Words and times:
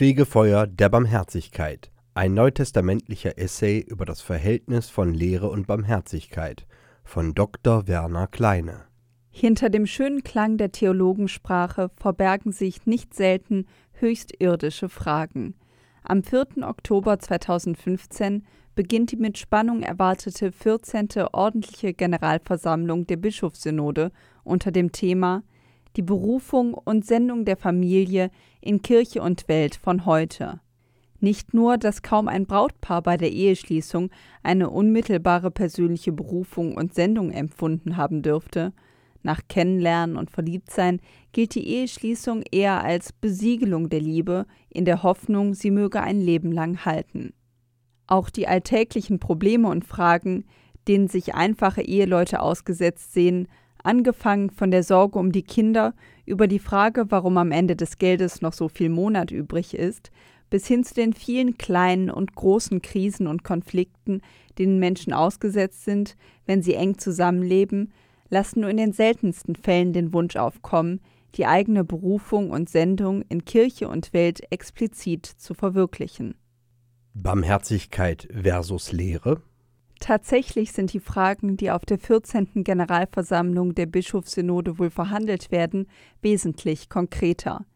Fegefeuer 0.00 0.66
der 0.66 0.88
Barmherzigkeit. 0.88 1.90
Ein 2.14 2.32
neutestamentlicher 2.32 3.38
Essay 3.38 3.80
über 3.80 4.06
das 4.06 4.22
Verhältnis 4.22 4.88
von 4.88 5.12
Lehre 5.12 5.50
und 5.50 5.66
Barmherzigkeit 5.66 6.66
von 7.04 7.34
Dr. 7.34 7.86
Werner 7.86 8.26
Kleine. 8.26 8.86
Hinter 9.30 9.68
dem 9.68 9.84
schönen 9.84 10.24
Klang 10.24 10.56
der 10.56 10.72
Theologensprache 10.72 11.90
verbergen 11.96 12.50
sich 12.50 12.86
nicht 12.86 13.12
selten 13.12 13.66
höchst 13.92 14.32
irdische 14.38 14.88
Fragen. 14.88 15.52
Am 16.02 16.22
4. 16.22 16.46
Oktober 16.62 17.18
2015 17.18 18.46
beginnt 18.74 19.12
die 19.12 19.16
mit 19.16 19.36
Spannung 19.36 19.82
erwartete 19.82 20.50
14. 20.50 21.08
ordentliche 21.30 21.92
Generalversammlung 21.92 23.06
der 23.06 23.18
Bischofssynode 23.18 24.12
unter 24.44 24.70
dem 24.70 24.92
Thema 24.92 25.42
Die 25.96 26.02
Berufung 26.02 26.74
und 26.74 27.04
Sendung 27.04 27.44
der 27.44 27.56
Familie 27.56 28.30
in 28.60 28.82
Kirche 28.82 29.22
und 29.22 29.48
Welt 29.48 29.74
von 29.74 30.06
heute. 30.06 30.60
Nicht 31.18 31.52
nur, 31.52 31.76
dass 31.76 32.02
kaum 32.02 32.28
ein 32.28 32.46
Brautpaar 32.46 33.02
bei 33.02 33.16
der 33.16 33.30
Eheschließung 33.30 34.10
eine 34.42 34.70
unmittelbare 34.70 35.50
persönliche 35.50 36.12
Berufung 36.12 36.76
und 36.76 36.94
Sendung 36.94 37.30
empfunden 37.30 37.96
haben 37.96 38.22
dürfte, 38.22 38.72
nach 39.22 39.42
Kennenlernen 39.48 40.16
und 40.16 40.30
Verliebtsein 40.30 41.00
gilt 41.32 41.54
die 41.54 41.66
Eheschließung 41.66 42.42
eher 42.50 42.82
als 42.82 43.12
Besiegelung 43.12 43.90
der 43.90 44.00
Liebe 44.00 44.46
in 44.70 44.84
der 44.84 45.02
Hoffnung, 45.02 45.52
sie 45.54 45.70
möge 45.70 46.00
ein 46.00 46.20
Leben 46.20 46.52
lang 46.52 46.84
halten. 46.84 47.34
Auch 48.06 48.30
die 48.30 48.48
alltäglichen 48.48 49.18
Probleme 49.18 49.68
und 49.68 49.84
Fragen, 49.84 50.44
denen 50.88 51.08
sich 51.08 51.34
einfache 51.34 51.82
Eheleute 51.82 52.40
ausgesetzt 52.40 53.12
sehen, 53.12 53.46
angefangen 53.82 54.50
von 54.50 54.70
der 54.70 54.82
Sorge 54.82 55.18
um 55.18 55.32
die 55.32 55.42
Kinder 55.42 55.94
über 56.26 56.46
die 56.46 56.58
Frage, 56.58 57.06
warum 57.10 57.36
am 57.38 57.52
Ende 57.52 57.76
des 57.76 57.98
Geldes 57.98 58.40
noch 58.40 58.52
so 58.52 58.68
viel 58.68 58.88
Monat 58.88 59.30
übrig 59.30 59.74
ist, 59.74 60.10
bis 60.50 60.66
hin 60.66 60.84
zu 60.84 60.94
den 60.94 61.12
vielen 61.12 61.56
kleinen 61.58 62.10
und 62.10 62.34
großen 62.34 62.82
Krisen 62.82 63.26
und 63.26 63.44
Konflikten, 63.44 64.20
denen 64.58 64.78
Menschen 64.78 65.12
ausgesetzt 65.12 65.84
sind, 65.84 66.16
wenn 66.46 66.62
sie 66.62 66.74
eng 66.74 66.98
zusammenleben, 66.98 67.92
lassen 68.28 68.60
nur 68.60 68.70
in 68.70 68.76
den 68.76 68.92
seltensten 68.92 69.56
Fällen 69.56 69.92
den 69.92 70.12
Wunsch 70.12 70.36
aufkommen, 70.36 71.00
die 71.36 71.46
eigene 71.46 71.84
Berufung 71.84 72.50
und 72.50 72.68
Sendung 72.68 73.22
in 73.28 73.44
Kirche 73.44 73.88
und 73.88 74.12
Welt 74.12 74.40
explizit 74.50 75.26
zu 75.26 75.54
verwirklichen. 75.54 76.34
Barmherzigkeit 77.14 78.28
versus 78.32 78.92
Lehre? 78.92 79.42
Tatsächlich 80.00 80.72
sind 80.72 80.94
die 80.94 81.00
Fragen, 81.00 81.58
die 81.58 81.70
auf 81.70 81.84
der 81.84 81.98
14. 81.98 82.64
Generalversammlung 82.64 83.74
der 83.74 83.84
Bischofssynode 83.84 84.78
wohl 84.78 84.90
verhandelt 84.90 85.50
werden, 85.50 85.86
wesentlich 86.22 86.88
konkreter. 86.88 87.66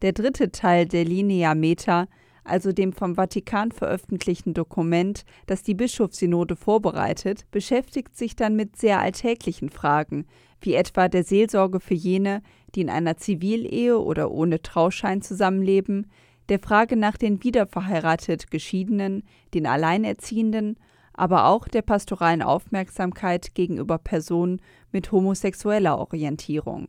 Der 0.00 0.12
dritte 0.12 0.52
Teil 0.52 0.86
der 0.86 1.04
Linea 1.04 1.56
Meta, 1.56 2.06
also 2.44 2.72
dem 2.72 2.92
vom 2.92 3.16
Vatikan 3.16 3.72
veröffentlichten 3.72 4.54
Dokument, 4.54 5.24
das 5.46 5.64
die 5.64 5.74
Bischofssynode 5.74 6.54
vorbereitet, 6.54 7.50
beschäftigt 7.50 8.16
sich 8.16 8.36
dann 8.36 8.54
mit 8.54 8.76
sehr 8.76 9.00
alltäglichen 9.00 9.68
Fragen, 9.68 10.26
wie 10.60 10.74
etwa 10.74 11.08
der 11.08 11.24
Seelsorge 11.24 11.80
für 11.80 11.94
jene, 11.94 12.42
die 12.76 12.82
in 12.82 12.90
einer 12.90 13.16
Zivilehe 13.16 13.98
oder 13.98 14.30
ohne 14.30 14.62
Trauschein 14.62 15.20
zusammenleben, 15.20 16.06
der 16.48 16.60
Frage 16.60 16.96
nach 16.96 17.16
den 17.16 17.42
wiederverheiratet 17.42 18.50
Geschiedenen, 18.50 19.24
den 19.54 19.66
Alleinerziehenden 19.66 20.76
aber 21.14 21.46
auch 21.46 21.68
der 21.68 21.82
pastoralen 21.82 22.42
Aufmerksamkeit 22.42 23.54
gegenüber 23.54 23.98
Personen 23.98 24.60
mit 24.90 25.12
homosexueller 25.12 25.98
Orientierung. 25.98 26.88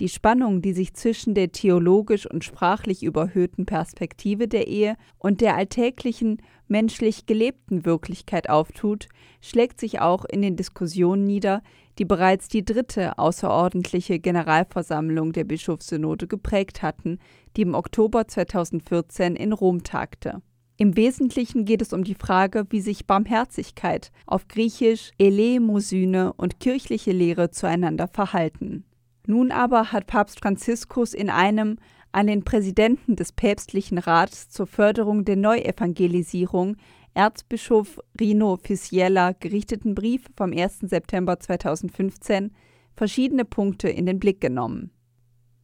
Die 0.00 0.08
Spannung, 0.08 0.60
die 0.60 0.72
sich 0.72 0.94
zwischen 0.94 1.34
der 1.34 1.52
theologisch 1.52 2.28
und 2.28 2.42
sprachlich 2.42 3.04
überhöhten 3.04 3.64
Perspektive 3.64 4.48
der 4.48 4.66
Ehe 4.66 4.96
und 5.18 5.40
der 5.40 5.56
alltäglichen, 5.56 6.42
menschlich 6.66 7.26
gelebten 7.26 7.84
Wirklichkeit 7.84 8.50
auftut, 8.50 9.06
schlägt 9.40 9.78
sich 9.78 10.00
auch 10.00 10.24
in 10.24 10.42
den 10.42 10.56
Diskussionen 10.56 11.24
nieder, 11.24 11.62
die 12.00 12.04
bereits 12.04 12.48
die 12.48 12.64
dritte 12.64 13.18
außerordentliche 13.18 14.18
Generalversammlung 14.18 15.32
der 15.32 15.44
Bischofssynode 15.44 16.26
geprägt 16.26 16.82
hatten, 16.82 17.18
die 17.56 17.62
im 17.62 17.74
Oktober 17.74 18.26
2014 18.26 19.36
in 19.36 19.52
Rom 19.52 19.84
tagte. 19.84 20.42
Im 20.76 20.96
Wesentlichen 20.96 21.64
geht 21.64 21.82
es 21.82 21.92
um 21.92 22.02
die 22.02 22.16
Frage, 22.16 22.66
wie 22.70 22.80
sich 22.80 23.06
Barmherzigkeit 23.06 24.10
auf 24.26 24.48
Griechisch 24.48 25.12
Eleemosyne 25.18 26.32
und 26.32 26.58
kirchliche 26.58 27.12
Lehre 27.12 27.50
zueinander 27.50 28.08
verhalten. 28.08 28.84
Nun 29.26 29.52
aber 29.52 29.92
hat 29.92 30.08
Papst 30.08 30.40
Franziskus 30.40 31.14
in 31.14 31.30
einem 31.30 31.78
an 32.10 32.26
den 32.26 32.44
Präsidenten 32.44 33.16
des 33.16 33.32
päpstlichen 33.32 33.98
Rats 33.98 34.48
zur 34.48 34.66
Förderung 34.66 35.24
der 35.24 35.36
Neuevangelisierung 35.36 36.76
Erzbischof 37.14 38.00
Rino 38.18 38.58
Fisiella 38.60 39.32
gerichteten 39.32 39.94
Brief 39.94 40.24
vom 40.36 40.52
1. 40.52 40.80
September 40.80 41.38
2015 41.38 42.52
verschiedene 42.96 43.44
Punkte 43.44 43.88
in 43.88 44.06
den 44.06 44.18
Blick 44.18 44.40
genommen. 44.40 44.90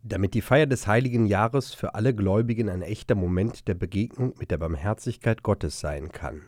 Damit 0.03 0.33
die 0.33 0.41
Feier 0.41 0.67
des 0.67 0.87
heiligen 0.87 1.27
Jahres 1.27 1.75
für 1.75 1.95
alle 1.95 2.15
Gläubigen 2.15 2.71
ein 2.71 2.83
echter 2.83 3.15
Moment 3.15 3.69
der 3.69 3.75
Begegnung 3.75 4.35
mit 4.39 4.51
der 4.51 4.59
Barmherzigkeit 4.59 5.43
Gottes 5.43 5.81
sein 5.81 6.11
kann. 6.11 6.43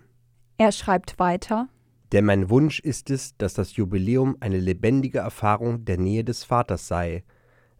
Er 0.57 0.73
schreibt 0.73 1.19
weiter 1.19 1.69
Denn 2.13 2.25
mein 2.25 2.49
Wunsch 2.49 2.81
ist 2.81 3.11
es, 3.11 3.37
dass 3.37 3.53
das 3.55 3.77
Jubiläum 3.77 4.37
eine 4.41 4.59
lebendige 4.59 5.19
Erfahrung 5.19 5.85
der 5.85 5.99
Nähe 5.99 6.25
des 6.25 6.45
Vaters 6.45 6.89
sei, 6.89 7.25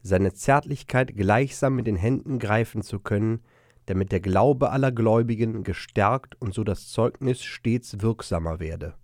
seine 0.03 0.35
Zärtlichkeit 0.35 1.17
gleichsam 1.17 1.77
mit 1.77 1.87
den 1.87 1.97
Händen 1.97 2.39
greifen 2.39 2.83
zu 2.83 2.99
können, 2.99 3.41
damit 3.87 4.13
der 4.13 4.21
Glaube 4.21 4.71
aller 4.71 4.93
Gläubigen 4.93 5.65
gestärkt 5.65 6.41
und 6.41 6.55
so 6.55 6.65
das 6.65 6.89
Zeugnis 6.89 7.43
stets 7.43 8.01
wirksamer 8.01 8.61
werde. 8.61 8.95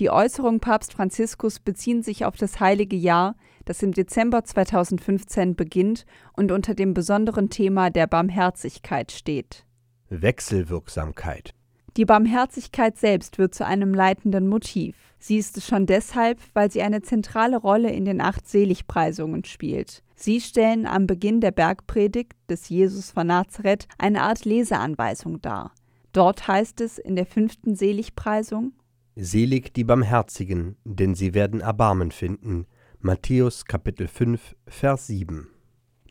Die 0.00 0.10
Äußerungen 0.10 0.60
Papst 0.60 0.92
Franziskus 0.92 1.60
beziehen 1.60 2.02
sich 2.02 2.24
auf 2.24 2.36
das 2.36 2.58
heilige 2.58 2.96
Jahr, 2.96 3.36
das 3.64 3.82
im 3.82 3.92
Dezember 3.92 4.44
2015 4.44 5.54
beginnt 5.54 6.04
und 6.36 6.50
unter 6.50 6.74
dem 6.74 6.94
besonderen 6.94 7.48
Thema 7.48 7.90
der 7.90 8.06
Barmherzigkeit 8.06 9.12
steht. 9.12 9.64
Wechselwirksamkeit. 10.08 11.54
Die 11.96 12.04
Barmherzigkeit 12.04 12.98
selbst 12.98 13.38
wird 13.38 13.54
zu 13.54 13.64
einem 13.64 13.94
leitenden 13.94 14.48
Motiv. 14.48 14.96
Sie 15.20 15.36
ist 15.38 15.56
es 15.56 15.66
schon 15.66 15.86
deshalb, 15.86 16.40
weil 16.52 16.70
sie 16.70 16.82
eine 16.82 17.02
zentrale 17.02 17.56
Rolle 17.56 17.90
in 17.90 18.04
den 18.04 18.20
acht 18.20 18.48
Seligpreisungen 18.48 19.44
spielt. 19.44 20.02
Sie 20.16 20.40
stellen 20.40 20.86
am 20.86 21.06
Beginn 21.06 21.40
der 21.40 21.52
Bergpredigt 21.52 22.32
des 22.50 22.68
Jesus 22.68 23.12
von 23.12 23.28
Nazareth 23.28 23.86
eine 23.96 24.22
Art 24.22 24.44
Leseanweisung 24.44 25.40
dar. 25.40 25.72
Dort 26.12 26.48
heißt 26.48 26.80
es 26.80 26.98
in 26.98 27.14
der 27.14 27.26
fünften 27.26 27.76
Seligpreisung 27.76 28.72
Selig 29.16 29.72
die 29.74 29.84
Barmherzigen, 29.84 30.76
denn 30.82 31.14
sie 31.14 31.34
werden 31.34 31.60
Erbarmen 31.60 32.10
finden. 32.10 32.66
Matthäus 32.98 33.64
Kapitel 33.64 34.08
5, 34.08 34.56
Vers 34.66 35.06
7. 35.06 35.46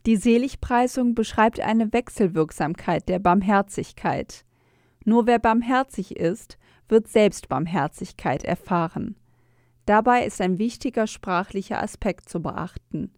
Die 0.06 0.16
Seligpreisung 0.16 1.14
beschreibt 1.14 1.60
eine 1.60 1.92
Wechselwirksamkeit 1.92 3.10
der 3.10 3.20
Barmherzigkeit. 3.20 4.46
Nur 5.04 5.28
wer 5.28 5.40
barmherzig 5.40 6.16
ist, 6.16 6.58
wird 6.88 7.10
selbst 7.10 7.50
Barmherzigkeit 7.50 8.46
erfahren. 8.46 9.18
Dabei 9.86 10.26
ist 10.26 10.40
ein 10.40 10.58
wichtiger 10.58 11.06
sprachlicher 11.06 11.84
Aspekt 11.84 12.30
zu 12.30 12.42
beachten. 12.42 13.12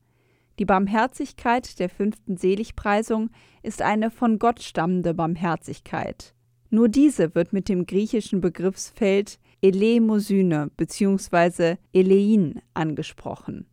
Die 0.57 0.65
Barmherzigkeit 0.65 1.77
der 1.77 1.89
fünften 1.89 2.37
Seligpreisung 2.37 3.29
ist 3.61 3.83
eine 3.83 4.09
von 4.09 4.39
Gott 4.39 4.63
stammende 4.63 5.13
Barmherzigkeit. 5.13 6.33
Nur 6.71 6.89
diese 6.89 7.35
wird 7.35 7.53
mit 7.53 7.69
dem 7.69 7.85
griechischen 7.85 8.41
Begriffsfeld 8.41 9.37
Eleemosyne 9.61 10.69
bzw. 10.77 11.77
Elein 11.93 12.61
angesprochen. 12.73 13.67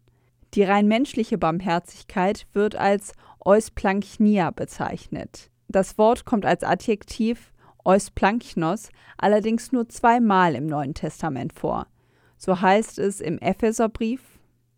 Die 0.54 0.62
rein 0.62 0.87
menschliche 0.87 1.38
Barmherzigkeit 1.38 2.47
wird 2.53 2.76
als 2.76 3.12
Eusplanchnia 3.44 4.50
bezeichnet. 4.50 5.50
Das 5.69 5.97
Wort 5.97 6.25
kommt 6.25 6.44
als 6.44 6.62
Adjektiv 6.62 7.53
Eusplanchnos 7.84 8.91
allerdings 9.16 9.72
nur 9.72 9.89
zweimal 9.89 10.54
im 10.54 10.66
Neuen 10.66 10.95
Testament 10.95 11.53
vor. 11.53 11.86
So 12.36 12.60
heißt 12.60 12.98
es 12.98 13.21
im 13.21 13.39
Epheserbrief: 13.39 14.22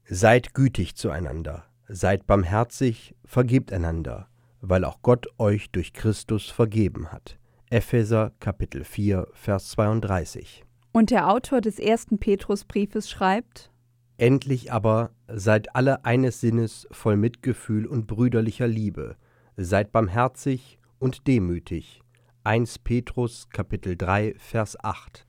Seid 0.05 0.55
gütig 0.55 0.97
zueinander, 0.97 1.65
seid 1.89 2.27
barmherzig, 2.27 3.15
vergebt 3.25 3.73
einander, 3.73 4.29
weil 4.61 4.85
auch 4.85 5.03
Gott 5.03 5.27
euch 5.39 5.71
durch 5.71 5.93
Christus 5.93 6.51
vergeben 6.51 7.13
hat. 7.13 7.39
Epheser 7.71 8.33
Kapitel 8.41 8.85
4, 8.85 9.29
Vers 9.33 9.71
32. 9.71 10.64
Und 10.97 11.11
der 11.11 11.29
Autor 11.29 11.61
des 11.61 11.81
ersten 11.81 12.19
Petrusbriefes 12.19 13.11
schreibt: 13.11 13.73
Endlich 14.17 14.73
aber 14.73 15.11
seid 15.27 15.75
alle 15.75 16.05
eines 16.05 16.41
Sinnes 16.41 16.87
voll 16.93 17.17
Mitgefühl 17.17 17.85
und 17.85 18.07
brüderlicher 18.07 18.69
Liebe, 18.69 19.17
seid 19.57 19.91
barmherzig 19.91 20.79
und 21.01 21.27
demütig. 21.27 22.01
1 22.45 22.79
Petrus 22.79 23.49
Kapitel 23.51 23.97
3 23.97 24.37
Vers 24.39 24.79
8. 24.85 25.27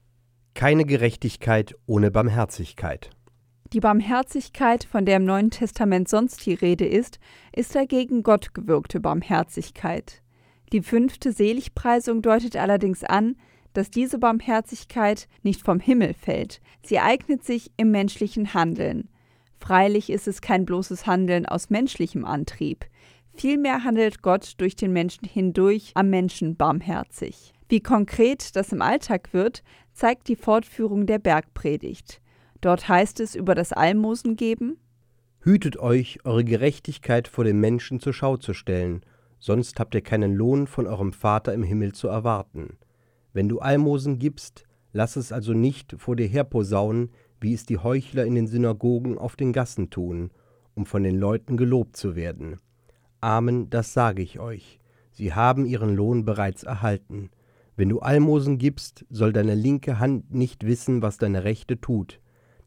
Keine 0.54 0.86
Gerechtigkeit 0.86 1.74
ohne 1.88 2.12
Barmherzigkeit. 2.12 3.10
Die 3.74 3.80
Barmherzigkeit, 3.80 4.84
von 4.84 5.08
der 5.08 5.18
im 5.18 5.26
Neuen 5.26 5.50
Testament 5.50 6.08
sonst 6.08 6.46
die 6.46 6.54
Rede 6.54 6.86
ist, 6.86 7.18
ist 7.56 7.74
dagegen 7.74 8.22
gottgewirkte 8.22 9.00
Barmherzigkeit. 9.00 10.22
Die 10.72 10.84
fünfte 10.84 11.32
Seligpreisung 11.32 12.22
deutet 12.22 12.56
allerdings 12.56 13.04
an, 13.04 13.36
dass 13.75 13.92
diese 13.92 14.18
Barmherzigkeit 14.18 15.27
nicht 15.44 15.62
vom 15.62 15.80
Himmel 15.80 16.13
fällt, 16.13 16.62
sie 16.81 17.00
eignet 17.00 17.44
sich 17.44 17.72
im 17.77 17.92
menschlichen 17.92 18.54
Handeln. 18.54 19.10
Freilich 19.60 20.10
ist 20.10 20.27
es 20.27 20.42
kein 20.42 20.66
bloßes 20.66 21.06
Handeln 21.06 21.45
aus 21.45 21.69
menschlichem 21.69 22.25
Antrieb, 22.25 22.86
vielmehr 23.36 23.83
handelt 23.83 24.22
Gott 24.22 24.54
durch 24.57 24.75
den 24.75 24.94
Menschen 24.94 25.27
hindurch 25.27 25.92
am 25.95 26.10
Menschen 26.10 26.56
barmherzig. 26.56 27.54
Wie 27.68 27.81
konkret 27.81 28.56
das 28.56 28.72
im 28.72 28.81
Alltag 28.81 29.33
wird, 29.33 29.63
zeigt 29.94 30.27
die 30.27 30.36
Fortführung 30.36 31.06
der 31.06 31.19
Bergpredigt. 31.19 32.22
Dort 32.62 32.88
heißt 32.88 33.19
es 33.19 33.36
über 33.36 33.56
das 33.56 33.74
Almosen 33.74 34.36
geben: 34.36 34.77
Hütet 35.42 35.77
euch, 35.77 36.19
eure 36.24 36.44
Gerechtigkeit 36.44 37.27
vor 37.27 37.44
den 37.44 37.60
Menschen 37.60 38.00
zur 38.00 38.13
Schau 38.13 38.38
zu 38.38 38.54
stellen, 38.54 39.01
sonst 39.39 39.80
habt 39.80 39.95
ihr 39.95 40.01
keinen 40.01 40.33
Lohn 40.33 40.68
von 40.68 40.88
eurem 40.88 41.12
Vater 41.12 41.54
im 41.54 41.63
Himmel 41.63 41.94
zu 41.94 42.07
erwarten. 42.07 42.77
Wenn 43.36 43.50
du 43.50 43.60
Almosen 43.60 44.18
gibst, 44.18 44.64
lass 44.94 45.18
es 45.18 45.34
also 45.34 45.52
nicht 45.52 45.94
vor 45.98 46.16
dir 46.16 46.26
herposaunen, 46.26 47.12
wie 47.42 47.54
es 47.54 47.66
die 47.66 47.78
Heuchler 47.78 48.24
in 48.24 48.34
den 48.34 48.48
Synagogen 48.48 49.18
auf 49.18 49.36
den 49.36 49.52
Gassen 49.52 49.90
tun, 49.90 50.32
um 50.74 50.86
von 50.86 51.04
den 51.04 51.20
Leuten 51.20 51.58
gelobt 51.58 51.98
zu 51.98 52.16
werden. 52.16 52.62
Amen, 53.20 53.70
das 53.70 53.92
sage 53.92 54.22
ich 54.22 54.40
euch. 54.40 54.80
Sie 55.12 55.34
haben 55.34 55.66
ihren 55.66 55.98
Lohn 55.98 56.24
bereits 56.24 56.64
erhalten. 56.64 57.30
Wenn 57.76 57.90
du 57.90 58.00
Almosen 58.00 58.58
gibst, 58.58 59.06
soll 59.10 59.34
deine 59.34 59.54
linke 59.56 60.00
Hand 60.00 60.34
nicht 60.34 60.66
wissen, 60.66 61.02
was 61.02 61.18
deine 61.18 61.44
rechte 61.44 61.82
tut. 61.82 62.22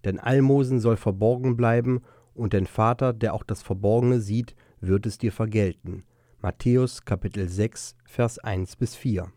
Denn 0.05 0.19
Almosen 0.19 0.81
soll 0.81 0.99
verborgen 0.99 1.57
bleiben, 1.57 2.03
und 2.35 2.53
dein 2.53 2.67
Vater, 2.67 3.15
der 3.15 3.33
auch 3.33 3.43
das 3.43 3.63
Verborgene 3.63 4.21
sieht, 4.21 4.55
wird 4.83 5.07
es 5.07 5.17
dir 5.17 5.33
vergelten. 5.33 6.05
Matthäus 6.43 7.07
Kapitel 7.07 7.49
6, 7.49 7.97
Vers 8.05 8.39
1 8.39 8.77
bis 8.77 8.95
4. 8.95 9.33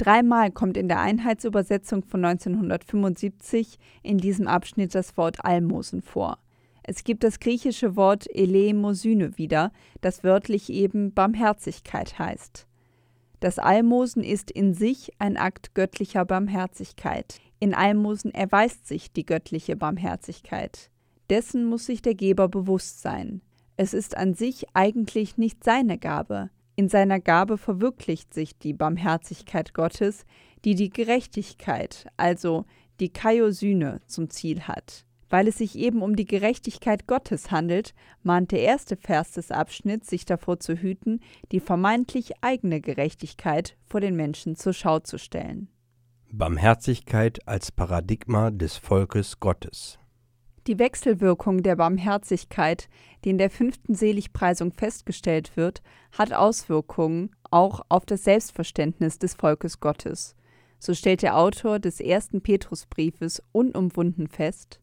Dreimal 0.00 0.50
kommt 0.50 0.78
in 0.78 0.88
der 0.88 1.00
Einheitsübersetzung 1.00 2.04
von 2.04 2.24
1975 2.24 3.78
in 4.02 4.16
diesem 4.16 4.46
Abschnitt 4.46 4.94
das 4.94 5.18
Wort 5.18 5.44
Almosen 5.44 6.00
vor. 6.00 6.38
Es 6.82 7.04
gibt 7.04 7.22
das 7.22 7.38
griechische 7.38 7.96
Wort 7.96 8.24
Elemosyne 8.34 9.36
wieder, 9.36 9.72
das 10.00 10.24
wörtlich 10.24 10.70
eben 10.70 11.12
Barmherzigkeit 11.12 12.18
heißt. 12.18 12.66
Das 13.40 13.58
Almosen 13.58 14.24
ist 14.24 14.50
in 14.50 14.72
sich 14.72 15.12
ein 15.18 15.36
Akt 15.36 15.74
göttlicher 15.74 16.24
Barmherzigkeit. 16.24 17.38
In 17.58 17.74
Almosen 17.74 18.32
erweist 18.32 18.86
sich 18.86 19.12
die 19.12 19.26
göttliche 19.26 19.76
Barmherzigkeit. 19.76 20.90
Dessen 21.28 21.66
muss 21.66 21.84
sich 21.84 22.00
der 22.00 22.14
Geber 22.14 22.48
bewusst 22.48 23.02
sein. 23.02 23.42
Es 23.76 23.92
ist 23.92 24.16
an 24.16 24.32
sich 24.32 24.64
eigentlich 24.72 25.36
nicht 25.36 25.62
seine 25.62 25.98
Gabe, 25.98 26.48
in 26.80 26.88
seiner 26.88 27.20
Gabe 27.20 27.58
verwirklicht 27.58 28.32
sich 28.32 28.58
die 28.58 28.72
Barmherzigkeit 28.72 29.74
Gottes, 29.74 30.24
die 30.64 30.74
die 30.74 30.88
Gerechtigkeit, 30.88 32.06
also 32.16 32.64
die 33.00 33.12
Kaiosyne, 33.12 34.00
zum 34.06 34.30
Ziel 34.30 34.62
hat. 34.62 35.04
Weil 35.28 35.46
es 35.46 35.58
sich 35.58 35.76
eben 35.76 36.00
um 36.00 36.16
die 36.16 36.24
Gerechtigkeit 36.24 37.06
Gottes 37.06 37.50
handelt, 37.50 37.92
mahnt 38.22 38.50
der 38.50 38.60
erste 38.60 38.96
Vers 38.96 39.32
des 39.32 39.50
Abschnitts, 39.50 40.08
sich 40.08 40.24
davor 40.24 40.58
zu 40.58 40.74
hüten, 40.74 41.20
die 41.52 41.60
vermeintlich 41.60 42.32
eigene 42.40 42.80
Gerechtigkeit 42.80 43.76
vor 43.84 44.00
den 44.00 44.16
Menschen 44.16 44.56
zur 44.56 44.72
Schau 44.72 45.00
zu 45.00 45.18
stellen. 45.18 45.68
Barmherzigkeit 46.32 47.46
als 47.46 47.72
Paradigma 47.72 48.50
des 48.50 48.78
Volkes 48.78 49.38
Gottes. 49.38 49.98
Die 50.66 50.78
Wechselwirkung 50.78 51.62
der 51.62 51.76
Barmherzigkeit, 51.76 52.88
die 53.24 53.30
in 53.30 53.38
der 53.38 53.50
fünften 53.50 53.94
Seligpreisung 53.94 54.72
festgestellt 54.72 55.56
wird, 55.56 55.82
hat 56.12 56.32
Auswirkungen 56.32 57.30
auch 57.50 57.80
auf 57.88 58.04
das 58.04 58.24
Selbstverständnis 58.24 59.18
des 59.18 59.34
Volkes 59.34 59.80
Gottes. 59.80 60.36
So 60.78 60.94
stellt 60.94 61.22
der 61.22 61.36
Autor 61.36 61.78
des 61.78 62.00
ersten 62.00 62.42
Petrusbriefes 62.42 63.42
unumwunden 63.52 64.28
fest: 64.28 64.80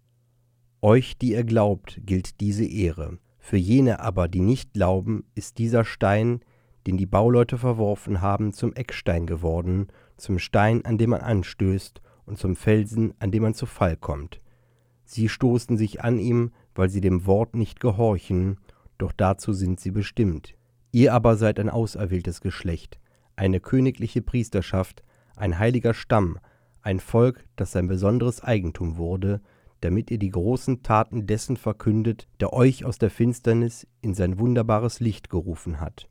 Euch, 0.81 1.17
die 1.17 1.31
ihr 1.31 1.43
glaubt, 1.43 1.99
gilt 2.05 2.39
diese 2.39 2.65
Ehre. 2.65 3.19
Für 3.37 3.57
jene 3.57 3.99
aber, 3.99 4.27
die 4.27 4.41
nicht 4.41 4.73
glauben, 4.73 5.25
ist 5.35 5.57
dieser 5.57 5.85
Stein, 5.85 6.41
den 6.85 6.97
die 6.97 7.05
Bauleute 7.05 7.57
verworfen 7.57 8.21
haben, 8.21 8.51
zum 8.51 8.73
Eckstein 8.73 9.25
geworden, 9.25 9.87
zum 10.17 10.39
Stein, 10.39 10.85
an 10.85 10.97
dem 10.97 11.11
man 11.11 11.21
anstößt, 11.21 12.01
und 12.25 12.37
zum 12.37 12.55
Felsen, 12.55 13.13
an 13.19 13.31
dem 13.31 13.43
man 13.43 13.53
zu 13.53 13.65
Fall 13.65 13.95
kommt. 13.95 14.41
Sie 15.09 15.29
stoßen 15.29 15.77
sich 15.77 16.03
an 16.03 16.19
ihm, 16.19 16.51
weil 16.75 16.89
sie 16.89 16.99
dem 16.99 17.25
Wort 17.25 17.55
nicht 17.55 17.79
gehorchen, 17.79 18.57
doch 18.97 19.13
dazu 19.13 19.53
sind 19.53 19.79
sie 19.79 19.91
bestimmt. 19.91 20.53
Ihr 20.91 21.13
aber 21.13 21.37
seid 21.37 21.61
ein 21.61 21.69
auserwähltes 21.69 22.41
Geschlecht, 22.41 22.99
eine 23.37 23.61
königliche 23.61 24.21
Priesterschaft, 24.21 25.05
ein 25.37 25.57
heiliger 25.57 25.93
Stamm, 25.93 26.39
ein 26.81 26.99
Volk, 26.99 27.45
das 27.55 27.71
sein 27.71 27.87
besonderes 27.87 28.41
Eigentum 28.41 28.97
wurde, 28.97 29.39
damit 29.79 30.11
ihr 30.11 30.19
die 30.19 30.29
großen 30.29 30.83
Taten 30.83 31.25
dessen 31.25 31.55
verkündet, 31.55 32.27
der 32.41 32.51
euch 32.51 32.83
aus 32.83 32.97
der 32.97 33.09
Finsternis 33.09 33.87
in 34.01 34.13
sein 34.13 34.39
wunderbares 34.39 34.99
Licht 34.99 35.29
gerufen 35.29 35.79
hat. 35.79 36.09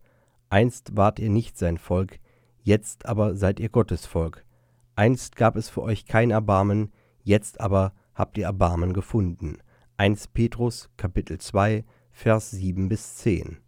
Einst 0.49 0.97
wart 0.97 1.19
ihr 1.19 1.29
nicht 1.29 1.59
sein 1.59 1.77
Volk, 1.77 2.19
jetzt 2.63 3.05
aber 3.05 3.37
seid 3.37 3.61
ihr 3.61 3.69
Gottes 3.69 4.07
Volk. 4.07 4.47
Einst 4.95 5.37
gab 5.37 5.57
es 5.57 5.69
für 5.69 5.83
euch 5.83 6.07
kein 6.07 6.31
Erbarmen, 6.31 6.93
jetzt 7.25 7.61
aber 7.61 7.93
habt 8.17 8.39
ihr 8.39 8.47
Erbarmen 8.47 8.93
gefunden. 8.93 9.59
1 9.99 10.29
Petrus 10.29 10.91
Kapitel 10.97 11.39
2 11.39 11.85
Vers 12.11 12.51
7 12.51 12.89
bis 12.89 13.17
10. 13.17 13.59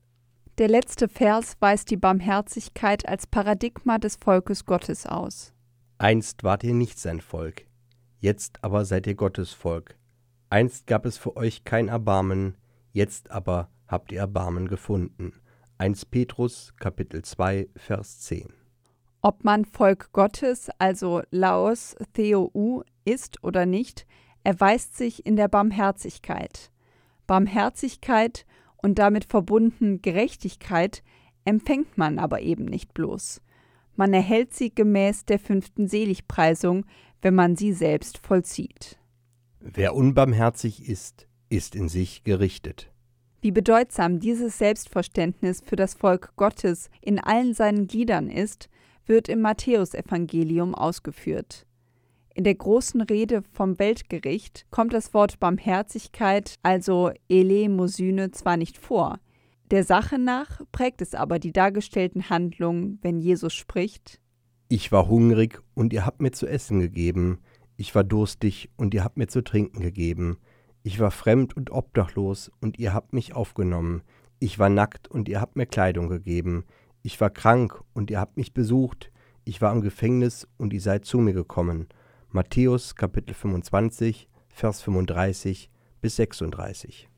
Der 0.56 0.68
letzte 0.68 1.06
Vers 1.08 1.56
weist 1.60 1.90
die 1.90 1.96
Barmherzigkeit 1.96 3.06
als 3.06 3.26
Paradigma 3.26 3.98
des 3.98 4.16
Volkes 4.16 4.64
Gottes 4.64 5.06
aus. 5.06 5.52
Einst 5.98 6.42
wart 6.42 6.64
ihr 6.64 6.74
nicht 6.74 6.98
sein 6.98 7.20
Volk, 7.20 7.66
jetzt 8.18 8.64
aber 8.64 8.84
seid 8.84 9.06
ihr 9.06 9.14
Gottes 9.14 9.52
Volk. 9.52 9.96
Einst 10.50 10.86
gab 10.86 11.04
es 11.04 11.18
für 11.18 11.36
euch 11.36 11.64
kein 11.64 11.88
Erbarmen, 11.88 12.56
jetzt 12.92 13.30
aber 13.30 13.68
habt 13.86 14.10
ihr 14.12 14.20
Erbarmen 14.20 14.66
gefunden. 14.66 15.32
1 15.76 16.06
Petrus 16.06 16.72
Kapitel 16.80 17.22
2 17.22 17.68
Vers 17.76 18.20
10. 18.20 18.52
Ob 19.20 19.44
man 19.44 19.64
Volk 19.64 20.12
Gottes, 20.12 20.70
also 20.78 21.22
Laos 21.30 21.96
Theou, 22.14 22.82
ist 23.04 23.44
oder 23.44 23.66
nicht, 23.66 24.06
erweist 24.48 24.96
sich 24.96 25.26
in 25.26 25.36
der 25.36 25.46
Barmherzigkeit. 25.46 26.70
Barmherzigkeit 27.26 28.46
und 28.78 28.98
damit 28.98 29.26
verbunden 29.26 30.00
Gerechtigkeit 30.00 31.02
empfängt 31.44 31.98
man 31.98 32.18
aber 32.18 32.40
eben 32.40 32.64
nicht 32.64 32.94
bloß. 32.94 33.42
Man 33.94 34.14
erhält 34.14 34.54
sie 34.54 34.74
gemäß 34.74 35.26
der 35.26 35.38
fünften 35.38 35.86
Seligpreisung, 35.86 36.86
wenn 37.20 37.34
man 37.34 37.56
sie 37.56 37.74
selbst 37.74 38.17
vollzieht. 38.17 38.98
Wer 39.60 39.94
unbarmherzig 39.94 40.88
ist, 40.88 41.28
ist 41.50 41.74
in 41.74 41.90
sich 41.90 42.24
gerichtet. 42.24 42.90
Wie 43.43 43.50
bedeutsam 43.50 44.19
dieses 44.19 44.56
Selbstverständnis 44.56 45.60
für 45.60 45.76
das 45.76 45.93
Volk 45.93 46.32
Gottes 46.36 46.88
in 47.02 47.19
allen 47.19 47.52
seinen 47.52 47.86
Gliedern 47.86 48.31
ist, 48.31 48.70
wird 49.05 49.28
im 49.28 49.43
Matthäusevangelium 49.43 50.74
ausgeführt. 50.74 51.67
In 52.38 52.44
der 52.44 52.54
großen 52.54 53.00
Rede 53.00 53.42
vom 53.50 53.80
Weltgericht 53.80 54.64
kommt 54.70 54.92
das 54.92 55.12
Wort 55.12 55.40
Barmherzigkeit, 55.40 56.54
also 56.62 57.10
Elemosyne, 57.28 58.30
zwar 58.30 58.56
nicht 58.56 58.78
vor. 58.78 59.18
Der 59.72 59.82
Sache 59.82 60.20
nach 60.20 60.60
prägt 60.70 61.02
es 61.02 61.16
aber 61.16 61.40
die 61.40 61.50
dargestellten 61.50 62.30
Handlungen, 62.30 63.00
wenn 63.02 63.18
Jesus 63.18 63.54
spricht: 63.54 64.20
Ich 64.68 64.92
war 64.92 65.08
hungrig 65.08 65.60
und 65.74 65.92
ihr 65.92 66.06
habt 66.06 66.20
mir 66.22 66.30
zu 66.30 66.46
essen 66.46 66.78
gegeben. 66.78 67.40
Ich 67.76 67.96
war 67.96 68.04
durstig 68.04 68.70
und 68.76 68.94
ihr 68.94 69.02
habt 69.02 69.16
mir 69.16 69.26
zu 69.26 69.42
trinken 69.42 69.80
gegeben. 69.80 70.38
Ich 70.84 71.00
war 71.00 71.10
fremd 71.10 71.56
und 71.56 71.72
obdachlos 71.72 72.52
und 72.60 72.78
ihr 72.78 72.94
habt 72.94 73.12
mich 73.12 73.34
aufgenommen. 73.34 74.02
Ich 74.38 74.60
war 74.60 74.68
nackt 74.68 75.08
und 75.08 75.28
ihr 75.28 75.40
habt 75.40 75.56
mir 75.56 75.66
Kleidung 75.66 76.08
gegeben. 76.08 76.66
Ich 77.02 77.20
war 77.20 77.30
krank 77.30 77.82
und 77.94 78.12
ihr 78.12 78.20
habt 78.20 78.36
mich 78.36 78.54
besucht. 78.54 79.10
Ich 79.44 79.60
war 79.60 79.72
im 79.72 79.80
Gefängnis 79.80 80.46
und 80.56 80.72
ihr 80.72 80.80
seid 80.80 81.04
zu 81.04 81.18
mir 81.18 81.32
gekommen. 81.32 81.88
Matthäus 82.31 82.94
Kapitel 82.94 83.32
25, 83.32 84.29
Vers 84.51 84.82
35 84.82 85.70
bis 86.03 86.17
36. 86.17 87.08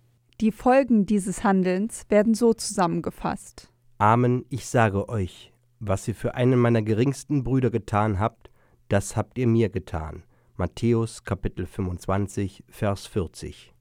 Die 0.41 0.53
Folgen 0.53 1.05
dieses 1.05 1.43
Handelns 1.43 2.05
werden 2.11 2.35
so 2.35 2.55
zusammengefasst. 2.55 3.73
Amen, 3.99 4.45
ich 4.51 4.67
sage 4.67 5.09
euch, 5.09 5.53
was 5.81 6.07
ihr 6.07 6.15
für 6.15 6.37
einen 6.37 6.61
meiner 6.61 6.83
geringsten 6.83 7.43
Brüder 7.43 7.71
getan 7.71 8.21
habt, 8.21 8.53
das 8.89 9.17
habt 9.17 9.37
ihr 9.37 9.49
mir 9.49 9.69
getan. 9.69 10.23
Matthäus 10.57 11.25
Kapitel 11.25 11.67
25, 11.67 12.63
Vers 12.69 13.07
40. 13.07 13.75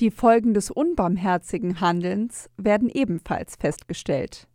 Die 0.00 0.10
Folgen 0.10 0.52
des 0.52 0.70
unbarmherzigen 0.70 1.80
Handelns 1.80 2.50
werden 2.58 2.90
ebenfalls 2.90 3.56
festgestellt. 3.56 4.48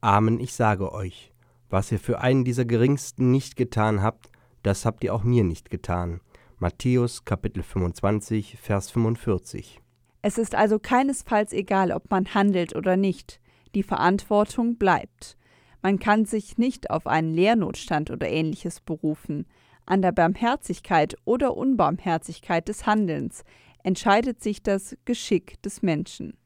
Amen, 0.00 0.40
ich 0.40 0.52
sage 0.52 0.90
euch, 0.90 1.32
was 1.70 1.92
ihr 1.92 2.00
für 2.00 2.20
einen 2.20 2.44
dieser 2.44 2.64
geringsten 2.64 3.30
nicht 3.30 3.54
getan 3.54 4.02
habt, 4.02 4.32
das 4.66 4.84
habt 4.84 5.04
ihr 5.04 5.14
auch 5.14 5.22
mir 5.22 5.44
nicht 5.44 5.70
getan. 5.70 6.20
Matthäus 6.58 7.24
Kapitel 7.24 7.62
25, 7.62 8.58
Vers 8.60 8.90
45. 8.90 9.80
Es 10.22 10.38
ist 10.38 10.56
also 10.56 10.80
keinesfalls 10.80 11.52
egal, 11.52 11.92
ob 11.92 12.10
man 12.10 12.34
handelt 12.34 12.74
oder 12.74 12.96
nicht. 12.96 13.40
Die 13.76 13.84
Verantwortung 13.84 14.76
bleibt. 14.76 15.36
Man 15.82 16.00
kann 16.00 16.24
sich 16.24 16.58
nicht 16.58 16.90
auf 16.90 17.06
einen 17.06 17.32
Lehrnotstand 17.32 18.10
oder 18.10 18.28
ähnliches 18.28 18.80
berufen. 18.80 19.46
An 19.84 20.02
der 20.02 20.10
Barmherzigkeit 20.10 21.14
oder 21.24 21.56
Unbarmherzigkeit 21.56 22.66
des 22.66 22.86
Handelns 22.86 23.44
entscheidet 23.84 24.42
sich 24.42 24.64
das 24.64 24.96
Geschick 25.04 25.62
des 25.62 25.82
Menschen. 25.82 26.36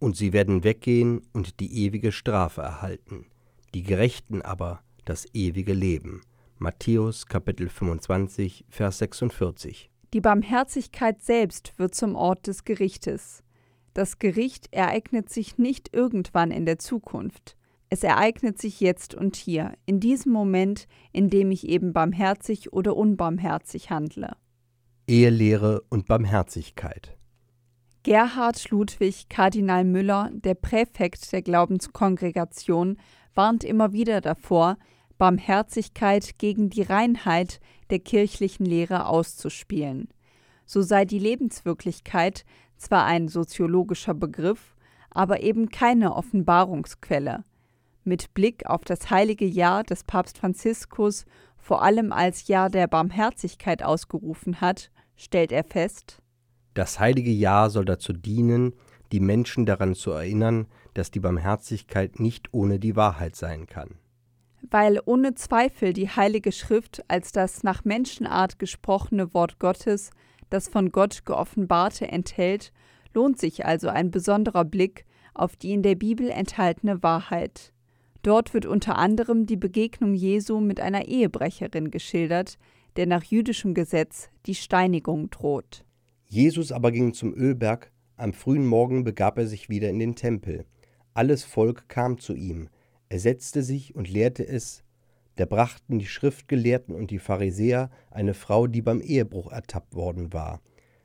Und 0.00 0.16
sie 0.16 0.32
werden 0.32 0.64
weggehen 0.64 1.22
und 1.32 1.60
die 1.60 1.84
ewige 1.84 2.10
Strafe 2.10 2.62
erhalten, 2.62 3.26
die 3.72 3.84
Gerechten 3.84 4.42
aber 4.42 4.80
das 5.04 5.26
ewige 5.32 5.74
Leben. 5.74 6.22
Matthäus 6.60 7.26
Kapitel 7.26 7.68
25, 7.68 8.64
Vers 8.68 8.98
46. 8.98 9.90
Die 10.12 10.20
Barmherzigkeit 10.20 11.22
selbst 11.22 11.78
wird 11.78 11.94
zum 11.94 12.16
Ort 12.16 12.46
des 12.46 12.64
Gerichtes. 12.64 13.44
Das 13.94 14.18
Gericht 14.18 14.68
ereignet 14.72 15.30
sich 15.30 15.58
nicht 15.58 15.94
irgendwann 15.94 16.50
in 16.50 16.66
der 16.66 16.78
Zukunft. 16.78 17.56
Es 17.90 18.02
ereignet 18.02 18.60
sich 18.60 18.80
jetzt 18.80 19.14
und 19.14 19.36
hier, 19.36 19.72
in 19.86 20.00
diesem 20.00 20.32
Moment, 20.32 20.86
in 21.12 21.30
dem 21.30 21.50
ich 21.50 21.68
eben 21.68 21.92
barmherzig 21.92 22.72
oder 22.72 22.96
unbarmherzig 22.96 23.90
handle. 23.90 24.36
Ehelehre 25.06 25.82
und 25.88 26.06
Barmherzigkeit. 26.06 27.16
Gerhard 28.02 28.70
Ludwig 28.70 29.28
Kardinal 29.28 29.84
Müller, 29.84 30.30
der 30.32 30.54
Präfekt 30.54 31.32
der 31.32 31.42
Glaubenskongregation, 31.42 32.98
warnt 33.34 33.64
immer 33.64 33.92
wieder 33.92 34.20
davor, 34.20 34.76
Barmherzigkeit 35.18 36.38
gegen 36.38 36.70
die 36.70 36.82
Reinheit 36.82 37.60
der 37.90 37.98
kirchlichen 37.98 38.64
Lehre 38.64 39.06
auszuspielen. 39.06 40.08
So 40.64 40.82
sei 40.82 41.04
die 41.04 41.18
Lebenswirklichkeit 41.18 42.44
zwar 42.76 43.04
ein 43.04 43.28
soziologischer 43.28 44.14
Begriff, 44.14 44.76
aber 45.10 45.42
eben 45.42 45.68
keine 45.68 46.14
Offenbarungsquelle. 46.14 47.44
Mit 48.04 48.32
Blick 48.32 48.66
auf 48.66 48.84
das 48.84 49.10
heilige 49.10 49.46
Jahr 49.46 49.82
des 49.82 50.04
Papst 50.04 50.38
Franziskus 50.38 51.24
vor 51.56 51.82
allem 51.82 52.12
als 52.12 52.46
Jahr 52.46 52.70
der 52.70 52.86
Barmherzigkeit 52.86 53.82
ausgerufen 53.82 54.60
hat, 54.60 54.90
stellt 55.16 55.52
er 55.52 55.64
fest, 55.64 56.22
das 56.78 57.00
heilige 57.00 57.32
Jahr 57.32 57.70
soll 57.70 57.84
dazu 57.84 58.12
dienen, 58.12 58.72
die 59.10 59.18
Menschen 59.18 59.66
daran 59.66 59.96
zu 59.96 60.12
erinnern, 60.12 60.68
dass 60.94 61.10
die 61.10 61.18
Barmherzigkeit 61.18 62.20
nicht 62.20 62.54
ohne 62.54 62.78
die 62.78 62.94
Wahrheit 62.94 63.34
sein 63.34 63.66
kann. 63.66 63.96
Weil 64.62 65.00
ohne 65.04 65.34
Zweifel 65.34 65.92
die 65.92 66.08
Heilige 66.08 66.52
Schrift 66.52 67.04
als 67.08 67.32
das 67.32 67.62
nach 67.62 67.84
Menschenart 67.84 68.58
gesprochene 68.58 69.32
Wort 69.34 69.58
Gottes 69.58 70.10
das 70.50 70.68
von 70.68 70.90
Gott 70.90 71.24
geoffenbarte 71.24 72.08
enthält, 72.08 72.72
lohnt 73.14 73.38
sich 73.38 73.66
also 73.66 73.88
ein 73.88 74.10
besonderer 74.10 74.64
Blick 74.64 75.04
auf 75.34 75.56
die 75.56 75.72
in 75.72 75.82
der 75.82 75.94
Bibel 75.94 76.30
enthaltene 76.30 77.02
Wahrheit. 77.02 77.72
Dort 78.22 78.52
wird 78.54 78.66
unter 78.66 78.96
anderem 78.96 79.46
die 79.46 79.56
Begegnung 79.56 80.14
Jesu 80.14 80.60
mit 80.60 80.80
einer 80.80 81.06
Ehebrecherin 81.06 81.90
geschildert, 81.90 82.58
der 82.96 83.06
nach 83.06 83.22
jüdischem 83.22 83.74
Gesetz 83.74 84.28
die 84.46 84.54
Steinigung 84.54 85.30
droht. 85.30 85.84
Jesus 86.26 86.72
aber 86.72 86.90
ging 86.90 87.14
zum 87.14 87.32
Ölberg, 87.32 87.92
am 88.16 88.32
frühen 88.32 88.66
Morgen 88.66 89.04
begab 89.04 89.38
er 89.38 89.46
sich 89.46 89.68
wieder 89.68 89.88
in 89.88 90.00
den 90.00 90.16
Tempel. 90.16 90.66
Alles 91.14 91.44
Volk 91.44 91.88
kam 91.88 92.18
zu 92.18 92.34
ihm. 92.34 92.68
Er 93.08 93.18
setzte 93.18 93.62
sich 93.62 93.94
und 93.94 94.08
lehrte 94.08 94.46
es. 94.46 94.84
Da 95.36 95.44
brachten 95.44 95.98
die 95.98 96.06
Schriftgelehrten 96.06 96.94
und 96.94 97.10
die 97.10 97.18
Pharisäer 97.18 97.90
eine 98.10 98.34
Frau, 98.34 98.66
die 98.66 98.82
beim 98.82 99.00
Ehebruch 99.00 99.50
ertappt 99.52 99.94
worden 99.94 100.32
war. 100.32 100.60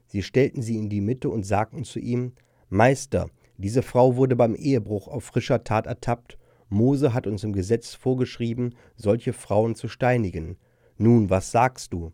Sie 0.08 0.24
stellten 0.24 0.62
sie 0.62 0.78
in 0.78 0.90
die 0.90 1.02
Mitte 1.02 1.30
und 1.30 1.46
sagten 1.46 1.84
zu 1.84 2.00
ihm: 2.00 2.34
Meister, 2.70 3.30
diese 3.58 3.84
Frau 3.84 4.16
wurde 4.16 4.36
beim 4.36 4.56
Ehebruch 4.56 5.08
auf 5.08 5.24
frischer 5.24 5.64
Tat 5.64 5.86
ertappt. 5.86 6.38
Mose 6.70 7.14
hat 7.14 7.28
uns 7.28 7.44
im 7.44 7.54
Gesetz 7.54 7.94
vorgeschrieben, 7.94 8.76
solche 8.96 9.32
Frauen 9.32 9.76
zu 9.76 9.88
steinigen. 9.88 10.58
Nun, 10.98 11.30
was 11.30 11.52
sagst 11.52 11.94
du? 11.94 12.12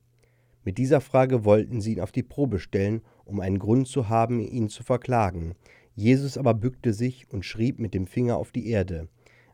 Mit 0.65 0.77
dieser 0.77 1.01
Frage 1.01 1.45
wollten 1.45 1.81
sie 1.81 1.93
ihn 1.93 2.01
auf 2.01 2.11
die 2.11 2.23
Probe 2.23 2.59
stellen, 2.59 3.01
um 3.23 3.39
einen 3.39 3.59
Grund 3.59 3.87
zu 3.87 4.09
haben, 4.09 4.39
ihn 4.41 4.69
zu 4.69 4.83
verklagen. 4.83 5.55
Jesus 5.95 6.37
aber 6.37 6.53
bückte 6.53 6.93
sich 6.93 7.31
und 7.31 7.45
schrieb 7.45 7.79
mit 7.79 7.93
dem 7.93 8.07
Finger 8.07 8.37
auf 8.37 8.51
die 8.51 8.67
Erde. 8.67 9.07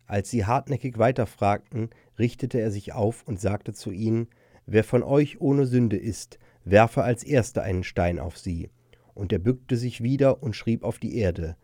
Als 0.08 0.30
sie 0.30 0.46
hartnäckig 0.46 0.98
weiterfragten, 0.98 1.90
richtete 2.20 2.60
er 2.60 2.72
sich 2.72 2.94
auf 2.94 3.24
und 3.26 3.40
sagte 3.40 3.74
zu 3.74 3.92
ihnen, 3.92 4.28
Wer 4.68 4.84
von 4.84 5.04
euch 5.04 5.42
ohne 5.42 5.66
Sünde 5.66 5.98
ist, 5.98 6.40
werfe 6.64 7.04
als 7.04 7.24
erster 7.24 7.62
einen 7.62 7.84
Stein 7.84 8.20
auf 8.20 8.38
sie. 8.38 8.70
Und 9.14 9.32
er 9.32 9.40
bückte 9.40 9.78
sich 9.78 10.02
wieder 10.02 10.42
und 10.42 10.56
schrieb 10.56 10.84
auf 10.84 10.98
die 10.98 11.18
Erde. 11.18 11.56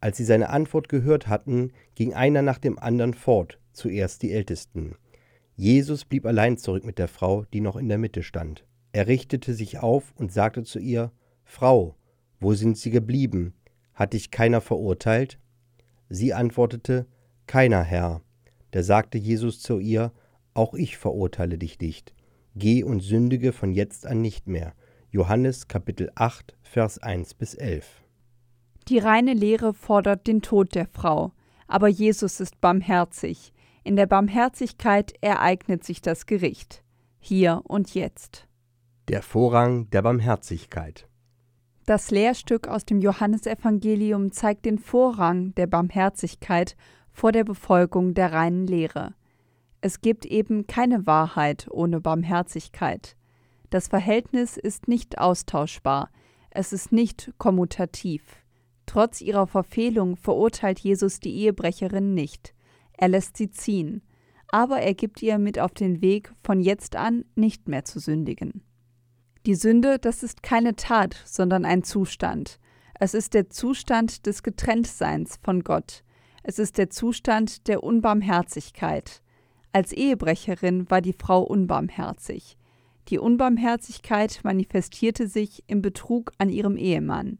Als 0.00 0.16
sie 0.16 0.24
seine 0.24 0.50
Antwort 0.50 0.88
gehört 0.88 1.28
hatten, 1.28 1.72
ging 1.94 2.12
einer 2.12 2.42
nach 2.42 2.58
dem 2.58 2.78
anderen 2.78 3.14
fort, 3.14 3.58
zuerst 3.72 4.22
die 4.22 4.32
Ältesten. 4.32 4.96
Jesus 5.56 6.04
blieb 6.04 6.26
allein 6.26 6.58
zurück 6.58 6.84
mit 6.84 6.98
der 6.98 7.08
Frau, 7.08 7.44
die 7.52 7.60
noch 7.60 7.76
in 7.76 7.88
der 7.88 7.98
Mitte 7.98 8.22
stand. 8.22 8.64
Er 8.92 9.06
richtete 9.06 9.54
sich 9.54 9.78
auf 9.78 10.12
und 10.16 10.32
sagte 10.32 10.64
zu 10.64 10.78
ihr, 10.78 11.12
Frau, 11.44 11.96
wo 12.40 12.54
sind 12.54 12.76
sie 12.76 12.90
geblieben? 12.90 13.54
Hat 13.94 14.12
dich 14.12 14.30
keiner 14.30 14.60
verurteilt? 14.60 15.38
Sie 16.08 16.34
antwortete, 16.34 17.06
Keiner, 17.46 17.82
Herr. 17.82 18.22
Da 18.70 18.82
sagte 18.82 19.18
Jesus 19.18 19.60
zu 19.60 19.78
ihr, 19.78 20.12
Auch 20.54 20.74
ich 20.74 20.96
verurteile 20.96 21.58
dich 21.58 21.78
nicht. 21.80 22.14
Geh 22.54 22.82
und 22.82 23.00
sündige 23.00 23.52
von 23.52 23.72
jetzt 23.72 24.06
an 24.06 24.20
nicht 24.20 24.46
mehr. 24.46 24.74
Johannes 25.10 25.68
Kapitel 25.68 26.10
8, 26.14 26.56
Vers 26.62 26.98
1 26.98 27.34
bis 27.34 27.54
11. 27.54 28.02
Die 28.88 28.98
reine 28.98 29.34
Lehre 29.34 29.74
fordert 29.74 30.26
den 30.26 30.42
Tod 30.42 30.74
der 30.74 30.86
Frau, 30.86 31.32
aber 31.66 31.88
Jesus 31.88 32.40
ist 32.40 32.60
barmherzig. 32.60 33.52
In 33.84 33.96
der 33.96 34.06
Barmherzigkeit 34.06 35.14
ereignet 35.20 35.84
sich 35.84 36.02
das 36.02 36.26
Gericht. 36.26 36.82
Hier 37.18 37.62
und 37.64 37.94
jetzt. 37.94 38.48
Der 39.08 39.22
Vorrang 39.22 39.90
der 39.90 40.02
Barmherzigkeit. 40.02 41.08
Das 41.86 42.10
Lehrstück 42.10 42.68
aus 42.68 42.84
dem 42.84 43.00
Johannesevangelium 43.00 44.30
zeigt 44.30 44.64
den 44.64 44.78
Vorrang 44.78 45.54
der 45.56 45.66
Barmherzigkeit 45.66 46.76
vor 47.12 47.32
der 47.32 47.44
Befolgung 47.44 48.14
der 48.14 48.32
reinen 48.32 48.66
Lehre. 48.66 49.14
Es 49.80 50.00
gibt 50.00 50.26
eben 50.26 50.66
keine 50.66 51.06
Wahrheit 51.06 51.66
ohne 51.70 52.00
Barmherzigkeit. 52.00 53.16
Das 53.70 53.88
Verhältnis 53.88 54.56
ist 54.56 54.88
nicht 54.88 55.18
austauschbar, 55.18 56.10
es 56.50 56.72
ist 56.72 56.92
nicht 56.92 57.32
kommutativ. 57.38 58.22
Trotz 58.86 59.20
ihrer 59.20 59.46
Verfehlung 59.46 60.16
verurteilt 60.16 60.78
Jesus 60.78 61.20
die 61.20 61.34
Ehebrecherin 61.34 62.14
nicht. 62.14 62.54
Er 62.92 63.08
lässt 63.08 63.36
sie 63.36 63.50
ziehen, 63.50 64.02
aber 64.48 64.80
er 64.80 64.94
gibt 64.94 65.22
ihr 65.22 65.38
mit 65.38 65.58
auf 65.58 65.72
den 65.72 66.02
Weg, 66.02 66.32
von 66.42 66.60
jetzt 66.60 66.94
an 66.94 67.24
nicht 67.34 67.68
mehr 67.68 67.84
zu 67.84 67.98
sündigen. 67.98 68.62
Die 69.46 69.54
Sünde, 69.54 69.98
das 69.98 70.22
ist 70.22 70.42
keine 70.42 70.76
Tat, 70.76 71.20
sondern 71.24 71.64
ein 71.64 71.82
Zustand. 71.82 72.60
Es 73.00 73.14
ist 73.14 73.34
der 73.34 73.50
Zustand 73.50 74.26
des 74.26 74.42
Getrenntseins 74.42 75.40
von 75.42 75.64
Gott. 75.64 76.04
Es 76.42 76.58
ist 76.58 76.78
der 76.78 76.90
Zustand 76.90 77.68
der 77.68 77.84
Unbarmherzigkeit. 77.84 79.22
Als 79.72 79.92
Ehebrecherin 79.92 80.90
war 80.90 81.00
die 81.00 81.12
Frau 81.12 81.42
unbarmherzig. 81.42 82.58
Die 83.08 83.18
Unbarmherzigkeit 83.18 84.40
manifestierte 84.42 85.28
sich 85.28 85.64
im 85.66 85.82
Betrug 85.82 86.32
an 86.38 86.48
ihrem 86.48 86.76
Ehemann. 86.76 87.38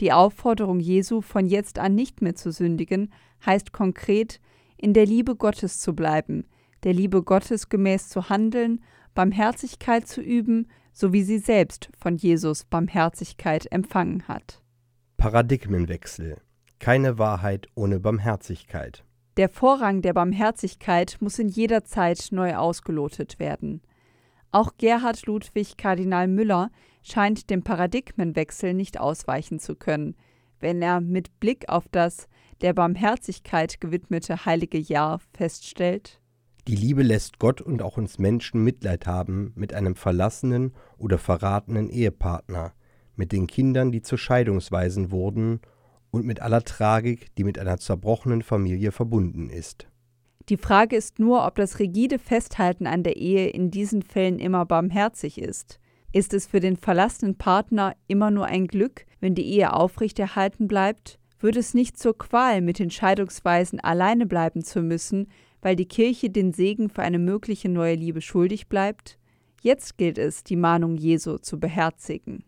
Die 0.00 0.12
Aufforderung 0.12 0.80
Jesu, 0.80 1.20
von 1.20 1.46
jetzt 1.46 1.78
an 1.78 1.94
nicht 1.94 2.20
mehr 2.20 2.34
zu 2.34 2.52
sündigen, 2.52 3.12
heißt 3.44 3.72
konkret, 3.72 4.40
in 4.76 4.92
der 4.92 5.06
Liebe 5.06 5.36
Gottes 5.36 5.80
zu 5.80 5.94
bleiben, 5.94 6.44
der 6.82 6.92
Liebe 6.92 7.22
Gottes 7.22 7.68
gemäß 7.68 8.08
zu 8.08 8.28
handeln, 8.28 8.84
Barmherzigkeit 9.14 10.06
zu 10.06 10.20
üben, 10.20 10.68
so 10.92 11.12
wie 11.12 11.22
sie 11.22 11.38
selbst 11.38 11.90
von 11.98 12.16
Jesus 12.16 12.64
Barmherzigkeit 12.64 13.70
empfangen 13.72 14.28
hat. 14.28 14.62
Paradigmenwechsel. 15.16 16.36
Keine 16.78 17.18
Wahrheit 17.18 17.68
ohne 17.74 18.00
Barmherzigkeit. 18.00 19.04
Der 19.36 19.48
Vorrang 19.48 20.02
der 20.02 20.12
Barmherzigkeit 20.12 21.16
muss 21.20 21.38
in 21.38 21.48
jeder 21.48 21.84
Zeit 21.84 22.28
neu 22.30 22.56
ausgelotet 22.56 23.38
werden. 23.38 23.82
Auch 24.50 24.72
Gerhard 24.78 25.26
Ludwig 25.26 25.76
Kardinal 25.76 26.28
Müller 26.28 26.70
scheint 27.02 27.50
dem 27.50 27.62
Paradigmenwechsel 27.62 28.72
nicht 28.74 28.98
ausweichen 28.98 29.58
zu 29.58 29.76
können, 29.76 30.16
wenn 30.60 30.80
er 30.80 31.00
mit 31.00 31.38
Blick 31.40 31.68
auf 31.68 31.86
das 31.90 32.28
der 32.62 32.72
Barmherzigkeit 32.72 33.80
gewidmete 33.80 34.46
heilige 34.46 34.78
Jahr 34.78 35.20
feststellt, 35.34 36.20
die 36.68 36.74
Liebe 36.74 37.04
lässt 37.04 37.38
Gott 37.38 37.60
und 37.60 37.80
auch 37.80 37.96
uns 37.96 38.18
Menschen 38.18 38.64
Mitleid 38.64 39.06
haben 39.06 39.52
mit 39.54 39.72
einem 39.72 39.94
verlassenen 39.94 40.72
oder 40.98 41.16
verratenen 41.16 41.88
Ehepartner, 41.88 42.72
mit 43.14 43.30
den 43.30 43.46
Kindern, 43.46 43.92
die 43.92 44.02
zu 44.02 44.16
Scheidungsweisen 44.16 45.12
wurden, 45.12 45.60
und 46.16 46.26
mit 46.26 46.40
aller 46.40 46.62
Tragik, 46.62 47.34
die 47.36 47.44
mit 47.44 47.58
einer 47.58 47.78
zerbrochenen 47.78 48.42
Familie 48.42 48.90
verbunden 48.90 49.50
ist. 49.50 49.86
Die 50.48 50.56
Frage 50.56 50.96
ist 50.96 51.18
nur, 51.18 51.46
ob 51.46 51.56
das 51.56 51.78
rigide 51.78 52.18
Festhalten 52.18 52.86
an 52.86 53.02
der 53.02 53.16
Ehe 53.16 53.48
in 53.48 53.70
diesen 53.70 54.02
Fällen 54.02 54.38
immer 54.38 54.64
barmherzig 54.64 55.38
ist. 55.38 55.78
Ist 56.12 56.32
es 56.32 56.46
für 56.46 56.60
den 56.60 56.76
verlassenen 56.76 57.36
Partner 57.36 57.94
immer 58.06 58.30
nur 58.30 58.46
ein 58.46 58.66
Glück, 58.66 59.04
wenn 59.20 59.34
die 59.34 59.46
Ehe 59.46 59.72
aufrechterhalten 59.72 60.68
bleibt? 60.68 61.18
Wird 61.38 61.56
es 61.56 61.74
nicht 61.74 61.98
zur 61.98 62.16
Qual, 62.16 62.62
mit 62.62 62.78
den 62.78 62.90
Scheidungsweisen 62.90 63.80
alleine 63.80 64.24
bleiben 64.24 64.64
zu 64.64 64.80
müssen, 64.80 65.28
weil 65.60 65.76
die 65.76 65.88
Kirche 65.88 66.30
den 66.30 66.52
Segen 66.52 66.88
für 66.88 67.02
eine 67.02 67.18
mögliche 67.18 67.68
neue 67.68 67.94
Liebe 67.94 68.22
schuldig 68.22 68.68
bleibt? 68.68 69.18
Jetzt 69.60 69.98
gilt 69.98 70.16
es, 70.16 70.44
die 70.44 70.56
Mahnung 70.56 70.96
Jesu 70.96 71.36
zu 71.38 71.60
beherzigen. 71.60 72.44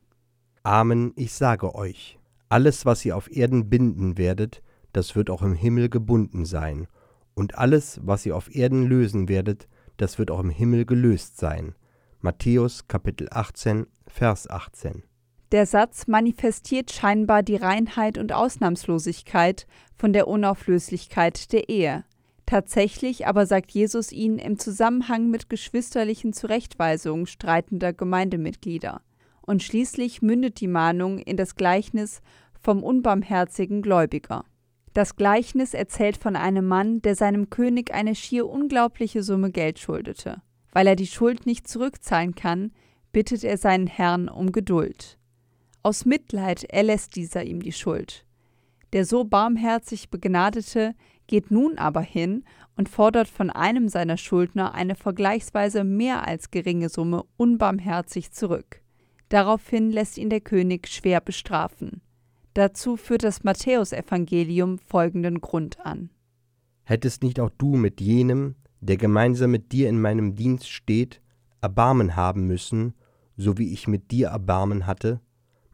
Amen, 0.63 1.13
ich 1.17 1.33
sage 1.33 1.75
euch, 1.75 2.18
alles, 2.49 2.87
was 2.87 3.05
ihr 3.05 3.17
auf 3.17 3.35
Erden 3.35 3.69
binden 3.69 4.19
werdet, 4.19 4.63
das 4.93 5.17
wird 5.17 5.31
auch 5.31 5.43
im 5.43 5.55
Himmel 5.55 5.89
gebunden 5.89 6.45
sein, 6.45 6.87
und 7.35 7.57
alles, 7.57 8.01
was 8.03 8.27
ihr 8.27 8.37
auf 8.37 8.55
Erden 8.55 8.85
lösen 8.85 9.29
werdet, 9.29 9.69
das 9.97 10.19
wird 10.19 10.31
auch 10.31 10.41
im 10.41 10.51
Himmel 10.51 10.85
gelöst 10.85 11.39
sein. 11.39 11.75
Matthäus 12.21 12.89
Kapitel 12.89 13.29
18, 13.31 13.87
Vers 14.09 14.51
18. 14.51 15.05
Der 15.53 15.65
Satz 15.65 16.09
manifestiert 16.09 16.91
scheinbar 16.91 17.43
die 17.43 17.57
Reinheit 17.57 18.19
und 18.19 18.33
Ausnahmslosigkeit 18.33 19.67
von 19.97 20.13
der 20.13 20.27
Unauflöslichkeit 20.27 21.53
der 21.53 21.69
Ehe. 21.69 22.05
Tatsächlich 22.45 23.27
aber 23.27 23.47
sagt 23.47 23.71
Jesus 23.71 24.11
ihn 24.11 24.39
im 24.39 24.59
Zusammenhang 24.59 25.31
mit 25.31 25.49
geschwisterlichen 25.49 26.33
Zurechtweisungen 26.33 27.27
streitender 27.27 27.93
Gemeindemitglieder. 27.93 29.01
Und 29.49 29.63
schließlich 29.63 30.21
mündet 30.21 30.61
die 30.61 30.69
Mahnung 30.69 31.19
in 31.21 31.39
das 31.39 31.57
Gleichnis 31.57 32.21
vom 32.61 32.83
unbarmherzigen 32.83 33.81
Gläubiger. 33.81 34.45
Das 34.93 35.17
Gleichnis 35.17 35.73
erzählt 35.73 36.19
von 36.19 36.37
einem 36.37 36.67
Mann, 36.67 37.01
der 37.01 37.15
seinem 37.15 37.49
König 37.49 37.95
eine 37.95 38.15
schier 38.15 38.47
unglaubliche 38.47 39.23
Summe 39.23 39.51
Geld 39.51 39.79
schuldete. 39.79 40.43
Weil 40.73 40.87
er 40.87 40.97
die 40.97 41.07
Schuld 41.07 41.47
nicht 41.47 41.67
zurückzahlen 41.67 42.35
kann, 42.35 42.73
bittet 43.11 43.43
er 43.43 43.57
seinen 43.57 43.87
Herrn 43.87 44.29
um 44.29 44.53
Geduld. 44.53 45.19
Aus 45.83 46.05
Mitleid 46.05 46.65
erlässt 46.65 47.17
dieser 47.17 47.43
ihm 47.43 47.63
die 47.63 47.73
Schuld. 47.73 48.27
Der 48.93 49.07
so 49.07 49.25
barmherzig 49.25 50.11
Begnadete 50.11 50.95
geht 51.27 51.51
nun 51.51 51.79
aber 51.79 52.03
hin 52.03 52.45
und 52.77 52.91
fordert 52.91 53.29
von 53.29 53.49
einem 53.49 53.89
seiner 53.89 54.19
Schuldner 54.19 54.75
eine 54.75 54.95
vergleichsweise 54.95 55.85
mehr 55.85 56.29
als 56.29 56.51
geringe 56.51 56.91
Summe 56.91 57.25
unbarmherzig 57.39 58.33
zurück. 58.33 58.83
Daraufhin 59.29 59.91
lässt 59.91 60.19
ihn 60.19 60.31
der 60.31 60.41
König 60.41 60.89
schwer 60.89 61.21
bestrafen. 61.21 62.01
Dazu 62.55 62.97
führt 62.97 63.25
das 63.25 63.45
Matthäusevangelium 63.45 64.79
folgenden 64.79 65.41
Grund 65.41 65.79
an. 65.85 66.11
Hättest 66.85 67.23
nicht 67.23 67.39
auch 67.39 67.51
du 67.51 67.77
mit 67.77 68.01
jenem, 68.01 68.57
der 68.81 68.97
gemeinsam 68.97 69.51
mit 69.51 69.73
dir 69.73 69.89
in 69.89 70.01
meinem 70.01 70.35
Dienst 70.35 70.71
steht, 70.71 71.21
Erbarmen 71.61 72.17
haben 72.17 72.47
müssen, 72.47 72.95
so 73.37 73.59
wie 73.59 73.73
ich 73.73 73.87
mit 73.87 74.11
dir 74.11 74.29
Erbarmen 74.29 74.87
hatte? 74.87 75.21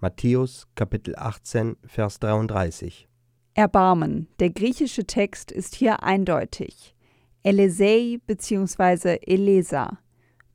Matthäus 0.00 0.66
Kapitel 0.74 1.14
18, 1.16 1.76
Vers 1.86 2.18
33. 2.18 3.08
Erbarmen. 3.54 4.28
Der 4.40 4.50
griechische 4.50 5.06
Text 5.06 5.52
ist 5.52 5.74
hier 5.74 6.02
eindeutig. 6.02 6.94
Elesei 7.42 8.18
bzw. 8.26 9.18
Elesa. 9.24 9.98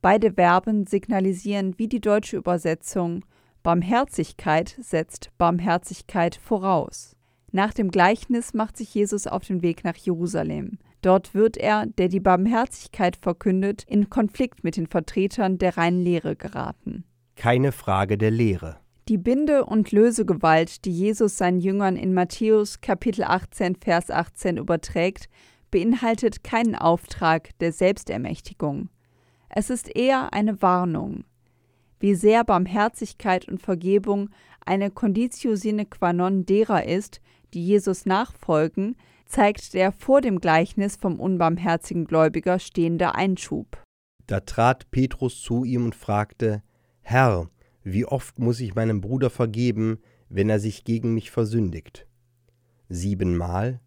Beide 0.02 0.32
Verben 0.32 0.86
signalisieren 0.86 1.78
wie 1.78 1.88
die 1.88 2.00
deutsche 2.00 2.36
Übersetzung 2.36 3.24
Barmherzigkeit 3.62 4.74
setzt 4.80 5.30
Barmherzigkeit 5.36 6.36
voraus. 6.36 7.14
Nach 7.52 7.74
dem 7.74 7.90
Gleichnis 7.90 8.54
macht 8.54 8.78
sich 8.78 8.94
Jesus 8.94 9.26
auf 9.26 9.44
den 9.44 9.60
Weg 9.60 9.84
nach 9.84 9.96
Jerusalem. 9.96 10.78
Dort 11.02 11.34
wird 11.34 11.58
er, 11.58 11.86
der 11.86 12.08
die 12.08 12.20
Barmherzigkeit 12.20 13.16
verkündet, 13.16 13.84
in 13.86 14.08
Konflikt 14.08 14.64
mit 14.64 14.76
den 14.76 14.86
Vertretern 14.86 15.58
der 15.58 15.76
reinen 15.76 16.02
Lehre 16.02 16.36
geraten. 16.36 17.04
Keine 17.36 17.72
Frage 17.72 18.16
der 18.16 18.30
Lehre. 18.30 18.76
Die 19.08 19.18
Binde- 19.18 19.64
und 19.64 19.92
Lösegewalt, 19.92 20.84
die 20.84 20.92
Jesus 20.92 21.36
seinen 21.36 21.58
Jüngern 21.58 21.96
in 21.96 22.14
Matthäus 22.14 22.80
Kapitel 22.80 23.24
18, 23.24 23.76
Vers 23.76 24.10
18 24.10 24.56
überträgt, 24.56 25.28
beinhaltet 25.70 26.44
keinen 26.44 26.76
Auftrag 26.76 27.58
der 27.58 27.72
Selbstermächtigung. 27.72 28.88
Es 29.52 29.68
ist 29.68 29.94
eher 29.94 30.32
eine 30.32 30.62
Warnung. 30.62 31.24
Wie 31.98 32.14
sehr 32.14 32.44
Barmherzigkeit 32.44 33.48
und 33.48 33.60
Vergebung 33.60 34.30
eine 34.64 34.90
Conditio 34.90 35.56
sine 35.56 35.86
qua 35.86 36.12
non 36.12 36.46
derer 36.46 36.86
ist, 36.86 37.20
die 37.52 37.66
Jesus 37.66 38.06
nachfolgen, 38.06 38.96
zeigt 39.26 39.74
der 39.74 39.90
vor 39.90 40.20
dem 40.20 40.40
Gleichnis 40.40 40.96
vom 40.96 41.18
unbarmherzigen 41.18 42.04
Gläubiger 42.04 42.60
stehende 42.60 43.16
Einschub. 43.16 43.82
Da 44.28 44.40
trat 44.40 44.90
Petrus 44.92 45.42
zu 45.42 45.64
ihm 45.64 45.84
und 45.84 45.96
fragte: 45.96 46.62
Herr, 47.00 47.50
wie 47.82 48.04
oft 48.04 48.38
muss 48.38 48.60
ich 48.60 48.76
meinem 48.76 49.00
Bruder 49.00 49.30
vergeben, 49.30 49.98
wenn 50.28 50.48
er 50.48 50.60
sich 50.60 50.84
gegen 50.84 51.12
mich 51.12 51.32
versündigt? 51.32 52.06
Siebenmal? 52.88 53.80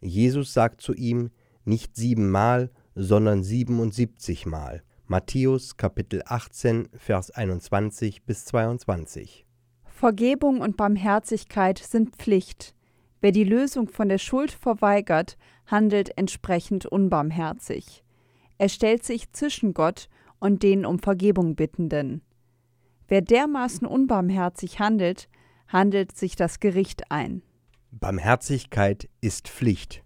Jesus 0.00 0.52
sagt 0.52 0.82
zu 0.82 0.92
ihm, 0.92 1.30
nicht 1.64 1.96
siebenmal, 1.96 2.70
sondern 2.94 3.42
siebenundsiebzigmal. 3.42 4.82
Matthäus 5.10 5.78
Kapitel 5.78 6.22
18, 6.26 6.90
Vers 6.92 7.30
21 7.30 8.24
bis 8.24 8.44
22. 8.44 9.46
Vergebung 9.86 10.60
und 10.60 10.76
Barmherzigkeit 10.76 11.78
sind 11.78 12.16
Pflicht. 12.16 12.74
Wer 13.22 13.32
die 13.32 13.44
Lösung 13.44 13.88
von 13.88 14.10
der 14.10 14.18
Schuld 14.18 14.50
verweigert, 14.50 15.38
handelt 15.64 16.18
entsprechend 16.18 16.84
unbarmherzig. 16.84 18.04
Er 18.58 18.68
stellt 18.68 19.02
sich 19.02 19.32
zwischen 19.32 19.72
Gott 19.72 20.10
und 20.40 20.62
den 20.62 20.84
um 20.84 20.98
Vergebung 20.98 21.56
bittenden. 21.56 22.20
Wer 23.06 23.22
dermaßen 23.22 23.86
unbarmherzig 23.86 24.78
handelt, 24.78 25.30
handelt 25.68 26.14
sich 26.18 26.36
das 26.36 26.60
Gericht 26.60 27.10
ein. 27.10 27.40
Barmherzigkeit 27.92 29.08
ist 29.22 29.48
Pflicht. 29.48 30.04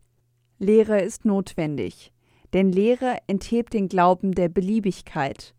Lehre 0.60 1.00
ist 1.00 1.24
notwendig, 1.24 2.12
denn 2.52 2.70
Lehre 2.72 3.18
enthebt 3.26 3.72
den 3.72 3.88
Glauben 3.88 4.32
der 4.32 4.48
Beliebigkeit, 4.48 5.54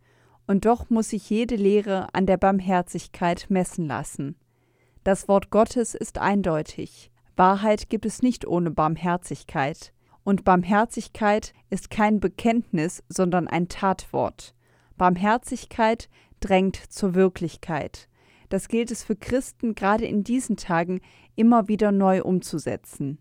und 0.46 0.66
doch 0.66 0.90
muss 0.90 1.10
sich 1.10 1.30
jede 1.30 1.56
Lehre 1.56 2.14
an 2.14 2.26
der 2.26 2.38
Barmherzigkeit 2.38 3.46
messen 3.50 3.88
lassen. 3.88 4.36
Das 5.04 5.28
Wort 5.28 5.50
Gottes 5.50 5.96
ist 5.96 6.18
eindeutig. 6.18 7.12
Wahrheit 7.36 7.90
gibt 7.90 8.06
es 8.06 8.22
nicht 8.22 8.46
ohne 8.46 8.72
Barmherzigkeit, 8.72 9.94
und 10.24 10.46
Barmherzigkeit 10.46 11.54
ist 11.70 11.90
kein 11.90 12.20
Bekenntnis, 12.20 13.04
sondern 13.10 13.48
ein 13.48 13.68
Tatwort. 13.68 14.54
Barmherzigkeit 14.98 16.10
drängt 16.40 16.78
zur 16.78 17.16
Wirklichkeit. 17.16 18.08
Das 18.50 18.68
gilt 18.68 18.92
es 18.92 19.04
für 19.04 19.16
Christen 19.16 19.76
gerade 19.76 20.06
in 20.06 20.24
diesen 20.24 20.58
Tagen 20.58 21.02
immer 21.36 21.68
wieder 21.68 21.92
neu 21.92 22.22
umzusetzen. 22.22 23.18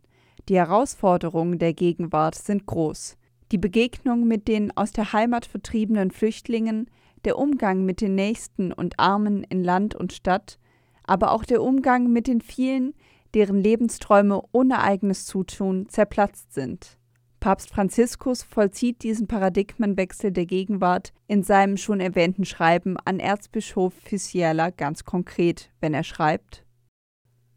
Die 0.48 0.56
Herausforderungen 0.56 1.58
der 1.58 1.72
Gegenwart 1.72 2.34
sind 2.34 2.66
groß. 2.66 3.16
Die 3.52 3.58
Begegnung 3.58 4.26
mit 4.26 4.48
den 4.48 4.74
aus 4.78 4.92
der 4.92 5.12
Heimat 5.12 5.44
vertriebenen 5.44 6.10
Flüchtlingen, 6.10 6.86
der 7.26 7.36
Umgang 7.36 7.84
mit 7.84 8.00
den 8.00 8.14
Nächsten 8.14 8.72
und 8.72 8.98
Armen 8.98 9.44
in 9.44 9.62
Land 9.62 9.94
und 9.94 10.14
Stadt, 10.14 10.58
aber 11.04 11.32
auch 11.32 11.44
der 11.44 11.62
Umgang 11.62 12.10
mit 12.10 12.28
den 12.28 12.40
vielen, 12.40 12.94
deren 13.34 13.58
Lebensträume 13.58 14.40
ohne 14.52 14.82
eigenes 14.82 15.26
Zutun 15.26 15.86
zerplatzt 15.90 16.54
sind. 16.54 16.96
Papst 17.40 17.68
Franziskus 17.68 18.42
vollzieht 18.42 19.02
diesen 19.02 19.26
Paradigmenwechsel 19.26 20.32
der 20.32 20.46
Gegenwart 20.46 21.12
in 21.26 21.42
seinem 21.42 21.76
schon 21.76 22.00
erwähnten 22.00 22.46
Schreiben 22.46 22.96
an 23.04 23.20
Erzbischof 23.20 23.92
Fisiela 23.92 24.70
ganz 24.70 25.04
konkret, 25.04 25.70
wenn 25.78 25.92
er 25.92 26.04
schreibt 26.04 26.64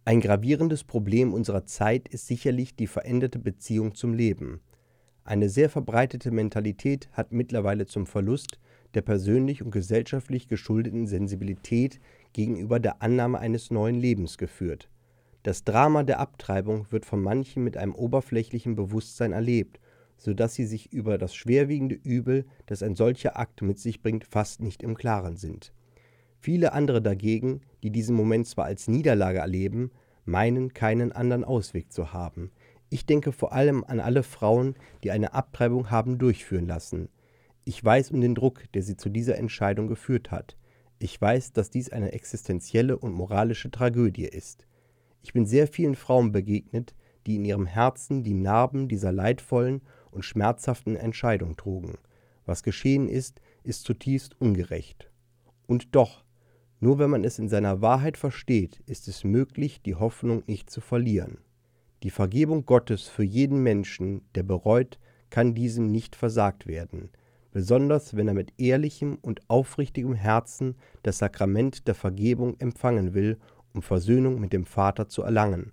Ein 0.04 0.20
gravierendes 0.20 0.84
Problem 0.84 1.34
unserer 1.34 1.66
Zeit 1.66 2.10
ist 2.10 2.28
sicherlich 2.28 2.76
die 2.76 2.88
veränderte 2.88 3.40
Beziehung 3.40 3.96
zum 3.96 4.14
Leben. 4.14 4.60
Eine 5.26 5.50
sehr 5.50 5.72
verbreitete 5.72 6.30
Mentalität 6.30 7.10
hat 7.12 7.32
mittlerweile 7.32 7.88
zum 7.88 8.06
Verlust 8.06 8.60
der 8.94 9.02
persönlich 9.02 9.64
und 9.64 9.72
gesellschaftlich 9.72 10.48
geschuldeten 10.48 11.08
Sensibilität 11.08 12.00
gegenüber 12.32 12.80
der 12.80 13.02
Annahme 13.02 13.40
eines 13.40 13.72
neuen 13.72 13.96
Lebens 13.96 14.38
geführt. 14.38 14.88
Das 15.42 15.64
Drama 15.64 16.04
der 16.04 16.20
Abtreibung 16.20 16.86
wird 16.92 17.06
von 17.06 17.22
manchen 17.22 17.64
mit 17.64 17.76
einem 17.76 17.96
oberflächlichen 17.96 18.76
Bewusstsein 18.76 19.32
erlebt, 19.32 19.80
so 20.16 20.34
dass 20.36 20.54
sie 20.54 20.66
sich 20.66 20.94
über 20.94 21.18
das 21.18 21.36
schwerwiegende 21.36 21.96
Übel, 21.96 22.46
das 22.68 22.84
ein 22.84 22.96
solcher 22.96 23.38
Akt 23.38 23.64
mit 23.64 23.80
sich 23.80 24.04
bringt, 24.04 24.26
fast 24.26 24.62
nicht 24.62 24.84
im 24.84 24.96
Klaren 24.96 25.38
sind. 25.38 25.74
Viele 26.40 26.72
andere 26.74 27.02
dagegen, 27.02 27.62
die 27.82 27.90
diesen 27.90 28.16
Moment 28.16 28.48
zwar 28.48 28.66
als 28.66 28.88
Niederlage 28.88 29.40
erleben, 29.40 29.90
meinen 30.24 30.74
keinen 30.74 31.12
anderen 31.12 31.44
Ausweg 31.44 31.92
zu 31.92 32.14
haben. 32.14 32.52
Ich 32.90 33.06
denke 33.06 33.32
vor 33.32 33.54
allem 33.54 33.84
an 33.84 34.00
alle 34.00 34.24
Frauen, 34.24 34.76
die 35.04 35.12
eine 35.12 35.34
Abtreibung 35.34 35.90
haben 35.90 36.18
durchführen 36.18 36.68
lassen. 36.68 37.10
Ich 37.64 37.84
weiß 37.84 38.12
um 38.12 38.22
den 38.22 38.36
Druck, 38.36 38.72
der 38.74 38.84
sie 38.84 38.96
zu 38.96 39.10
dieser 39.10 39.38
Entscheidung 39.38 39.88
geführt 39.88 40.32
hat. 40.32 40.56
Ich 41.00 41.20
weiß, 41.20 41.54
dass 41.54 41.72
dies 41.72 41.90
eine 41.90 42.14
existenzielle 42.14 42.98
und 42.98 43.14
moralische 43.14 43.72
Tragödie 43.72 44.26
ist. 44.26 44.68
Ich 45.24 45.34
bin 45.34 45.46
sehr 45.46 45.68
vielen 45.68 45.96
Frauen 45.96 46.32
begegnet, 46.32 46.94
die 47.26 47.36
in 47.36 47.46
ihrem 47.46 47.66
Herzen 47.66 48.24
die 48.24 48.36
Narben 48.36 48.88
dieser 48.88 49.12
leidvollen 49.12 49.82
und 50.12 50.24
schmerzhaften 50.24 50.96
Entscheidung 50.96 51.58
trugen. 51.58 51.98
Was 52.46 52.62
geschehen 52.62 53.10
ist, 53.10 53.42
ist 53.64 53.84
zutiefst 53.84 54.40
ungerecht. 54.40 55.10
Und 55.66 55.96
doch, 55.96 56.24
nur 56.80 57.00
wenn 57.00 57.10
man 57.10 57.24
es 57.24 57.40
in 57.40 57.50
seiner 57.50 57.82
Wahrheit 57.82 58.18
versteht, 58.18 58.82
ist 58.86 59.08
es 59.08 59.24
möglich, 59.24 59.82
die 59.82 59.96
Hoffnung 59.96 60.44
nicht 60.46 60.70
zu 60.70 60.82
verlieren. 60.82 61.40
Die 62.06 62.12
Vergebung 62.12 62.68
Gottes 62.68 63.08
für 63.08 63.24
jeden 63.24 63.64
Menschen, 63.64 64.22
der 64.36 64.44
bereut, 64.44 65.00
kann 65.32 65.56
diesem 65.56 65.92
nicht 65.92 66.16
versagt 66.16 66.68
werden, 66.68 67.10
besonders 67.52 68.16
wenn 68.16 68.28
er 68.28 68.36
mit 68.36 68.54
ehrlichem 68.60 69.18
und 69.24 69.42
aufrichtigem 69.50 70.14
Herzen 70.14 70.76
das 71.02 71.18
Sakrament 71.18 71.88
der 71.88 71.96
Vergebung 71.96 72.60
empfangen 72.60 73.16
will, 73.16 73.40
um 73.74 73.82
Versöhnung 73.82 74.40
mit 74.40 74.54
dem 74.54 74.68
Vater 74.68 75.10
zu 75.10 75.24
erlangen. 75.24 75.72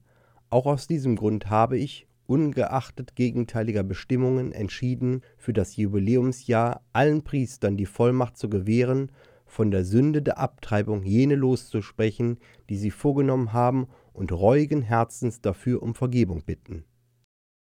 Auch 0.49 0.65
aus 0.65 0.87
diesem 0.87 1.17
Grund 1.17 1.51
habe 1.51 1.77
ich, 1.77 2.07
ungeachtet 2.27 3.15
gegenteiliger 3.15 3.83
Bestimmungen, 3.83 4.53
entschieden, 4.53 5.21
für 5.37 5.53
das 5.53 5.77
Jubiläumsjahr 5.77 6.81
allen 6.95 7.25
Priestern 7.25 7.77
die 7.77 7.85
Vollmacht 7.85 8.39
zu 8.39 8.49
gewähren, 8.49 9.13
von 9.45 9.71
der 9.71 9.85
Sünde 9.85 10.23
der 10.23 10.39
Abtreibung 10.39 11.03
jene 11.03 11.35
loszusprechen, 11.35 12.39
die 12.71 12.79
sie 12.79 12.91
vorgenommen 12.91 13.53
haben, 13.53 13.89
und 14.13 14.33
reuigen 14.33 14.83
Herzens 14.83 15.41
dafür 15.41 15.83
um 15.83 15.95
Vergebung 15.95 16.43
bitten. 16.45 16.85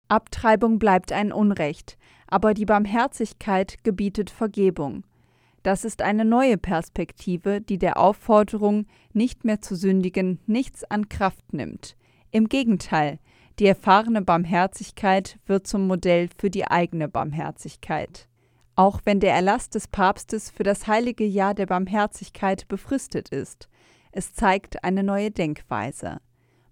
Abtreibung 0.09 0.79
bleibt 0.79 1.12
ein 1.12 1.33
Unrecht, 1.33 1.98
aber 2.27 2.55
die 2.55 2.64
Barmherzigkeit 2.64 3.85
gebietet 3.85 4.31
Vergebung. 4.31 5.05
Das 5.62 5.85
ist 5.85 6.03
eine 6.03 6.24
neue 6.24 6.57
Perspektive, 6.57 7.61
die 7.61 7.79
der 7.79 7.98
Aufforderung, 7.98 8.87
nicht 9.12 9.44
mehr 9.44 9.61
zu 9.61 9.74
sündigen, 9.74 10.40
nichts 10.46 10.85
an 10.85 11.09
Kraft 11.09 11.53
nimmt. 11.53 11.96
Im 12.31 12.48
Gegenteil, 12.48 13.18
die 13.59 13.66
erfahrene 13.66 14.22
Barmherzigkeit 14.22 15.38
wird 15.46 15.66
zum 15.66 15.87
Modell 15.87 16.29
für 16.38 16.48
die 16.48 16.66
eigene 16.66 17.09
Barmherzigkeit. 17.09 18.29
Auch 18.77 19.01
wenn 19.05 19.18
der 19.18 19.35
Erlass 19.35 19.70
des 19.70 19.88
Papstes 19.88 20.51
für 20.51 20.62
das 20.62 20.87
heilige 20.87 21.24
Jahr 21.24 21.55
der 21.55 21.66
Barmherzigkeit 21.66 22.68
befristet 22.68 23.31
ist, 23.31 23.68
es 24.12 24.33
zeigt 24.35 24.85
eine 24.85 25.03
neue 25.03 25.33
Denkweise. 25.33 26.18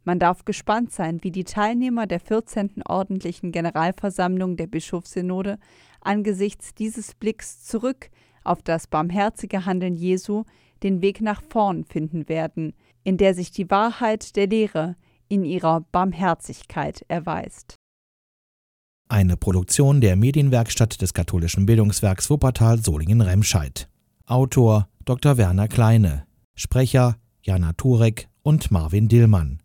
Man 0.06 0.20
darf 0.20 0.44
gespannt 0.44 0.92
sein, 0.92 1.18
wie 1.22 1.32
die 1.32 1.42
Teilnehmer 1.42 2.06
der 2.06 2.20
14. 2.20 2.82
ordentlichen 2.86 3.50
Generalversammlung 3.50 4.56
der 4.56 4.68
Bischofssynode 4.68 5.58
angesichts 6.00 6.74
dieses 6.74 7.14
Blicks 7.14 7.64
zurück 7.64 8.10
auf 8.44 8.62
das 8.62 8.86
barmherzige 8.86 9.66
Handeln 9.66 9.96
Jesu 9.96 10.44
den 10.84 11.02
Weg 11.02 11.20
nach 11.20 11.42
vorn 11.42 11.82
finden 11.82 12.28
werden, 12.28 12.72
in 13.02 13.16
der 13.16 13.34
sich 13.34 13.50
die 13.50 13.68
Wahrheit 13.68 14.36
der 14.36 14.46
Lehre 14.46 14.94
in 15.26 15.44
ihrer 15.44 15.80
Barmherzigkeit 15.80 17.04
erweist. 17.08 17.74
Eine 19.08 19.36
Produktion 19.36 20.00
der 20.00 20.14
Medienwerkstatt 20.14 21.02
des 21.02 21.14
katholischen 21.14 21.66
Bildungswerks 21.66 22.30
Wuppertal 22.30 22.78
Solingen-Remscheid. 22.78 23.88
Autor 24.24 24.88
Dr. 25.04 25.36
Werner 25.36 25.66
Kleine. 25.66 26.26
Sprecher 26.54 27.16
Jana 27.42 27.72
Turek 27.72 28.28
und 28.42 28.70
Marvin 28.70 29.08
Dillmann. 29.08 29.62